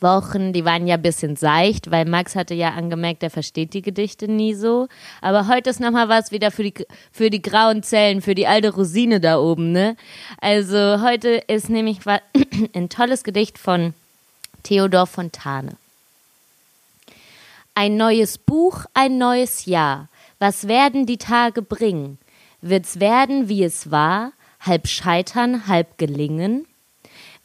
Wochen, 0.02 0.54
die 0.54 0.66
waren 0.66 0.88
ja 0.88 0.96
ein 0.96 1.02
bisschen 1.02 1.36
seicht, 1.36 1.92
weil 1.92 2.06
Max 2.06 2.36
hatte 2.36 2.54
ja 2.54 2.70
angemerkt, 2.70 3.24
er 3.24 3.30
versteht 3.30 3.74
die 3.74 3.82
Gedichte 3.82 4.28
nie 4.28 4.54
so. 4.54 4.88
Aber 5.22 5.48
heute 5.48 5.70
ist 5.70 5.80
nochmal 5.80 6.10
was 6.10 6.32
wieder 6.32 6.52
für 6.52 6.64
die, 6.64 6.74
für 7.12 7.30
die 7.30 7.42
grauen 7.42 7.84
Zellen, 7.84 8.22
für 8.22 8.36
die 8.36 8.48
alte 8.48 8.74
Rosine 8.74 9.20
da 9.20 9.40
oben, 9.40 9.72
ne? 9.72 9.96
Also 10.40 11.02
heute 11.02 11.42
ist 11.48 11.70
nämlich 11.70 12.00
ein 12.74 12.90
tolles 12.90 13.24
Gedicht 13.24 13.58
von 13.58 13.94
Theodor 14.64 15.08
Fontane. 15.08 15.78
Ein 17.74 17.96
neues 17.96 18.38
Buch, 18.38 18.86
ein 18.94 19.18
neues 19.18 19.66
Jahr. 19.66 20.10
Was 20.40 20.68
werden 20.68 21.06
die 21.06 21.18
Tage 21.18 21.62
bringen? 21.62 22.18
Wird's 22.62 23.00
werden, 23.00 23.50
wie 23.50 23.64
es 23.64 23.92
war, 23.92 24.32
halb 24.60 24.88
scheitern, 24.88 25.68
halb 25.68 25.98
gelingen? 25.98 26.66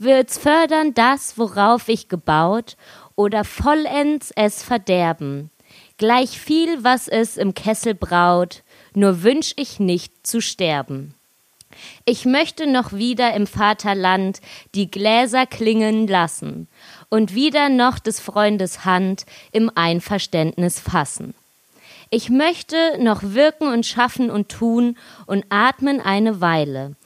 Wird's 0.03 0.37
fördern 0.37 0.95
das, 0.95 1.39
worauf 1.39 1.89
ich 1.89 2.09
gebaut, 2.09 2.77
oder 3.15 3.45
vollends 3.45 4.33
es 4.35 4.65
verderben? 4.65 5.51
Gleich 5.97 6.41
viel, 6.41 6.83
was 6.83 7.07
es 7.07 7.37
im 7.37 7.55
Kessel 7.55 7.95
braut, 7.95 8.65
nur 8.95 9.23
wünsch 9.23 9.53
ich 9.55 9.79
nicht 9.79 10.27
zu 10.27 10.41
sterben. 10.41 11.15
Ich 12.05 12.25
möchte 12.25 12.67
noch 12.67 12.93
wieder 12.93 13.33
im 13.35 13.47
Vaterland 13.47 14.41
die 14.75 14.91
Gläser 14.91 15.47
klingen 15.47 16.09
lassen 16.09 16.67
und 17.09 17.33
wieder 17.33 17.69
noch 17.69 18.01
des 18.01 18.19
Freundes 18.19 18.85
Hand 18.85 19.25
im 19.53 19.71
Einverständnis 19.73 20.81
fassen. 20.81 21.33
Ich 22.11 22.29
möchte 22.29 22.77
noch 22.99 23.23
wirken 23.23 23.69
und 23.69 23.87
schaffen 23.87 24.31
und 24.31 24.49
tun 24.49 24.99
und 25.27 25.47
atmen 25.49 26.01
eine 26.01 26.41
Weile, 26.41 26.97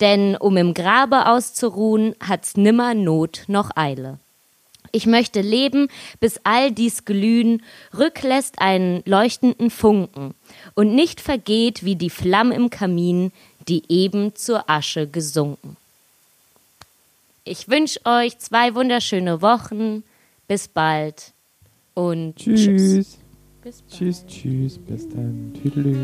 denn 0.00 0.36
um 0.36 0.56
im 0.56 0.74
Grabe 0.74 1.26
auszuruhen, 1.26 2.14
hat's 2.20 2.56
nimmer 2.56 2.94
Not 2.94 3.44
noch 3.48 3.76
Eile. 3.76 4.18
Ich 4.92 5.06
möchte 5.06 5.40
leben, 5.40 5.88
bis 6.18 6.40
all 6.42 6.72
dies 6.72 7.04
glühen, 7.04 7.62
rücklässt 7.96 8.60
einen 8.60 9.02
leuchtenden 9.06 9.70
Funken 9.70 10.34
und 10.74 10.94
nicht 10.94 11.20
vergeht 11.20 11.84
wie 11.84 11.94
die 11.94 12.10
Flamme 12.10 12.54
im 12.54 12.70
Kamin, 12.70 13.30
die 13.68 13.84
eben 13.88 14.34
zur 14.34 14.68
Asche 14.68 15.06
gesunken. 15.06 15.76
Ich 17.44 17.68
wünsche 17.68 18.00
euch 18.04 18.38
zwei 18.38 18.74
wunderschöne 18.74 19.42
Wochen. 19.42 20.02
Bis 20.48 20.66
bald 20.66 21.32
und 21.94 22.36
tschüss. 22.36 22.64
Tschüss. 22.64 23.18
Bis 23.62 23.82
bald. 23.82 23.90
Tschüss, 23.90 24.26
tschüss. 24.26 24.78
Bis 24.78 25.08
dann. 25.08 25.54
Tüdelü. 25.62 25.96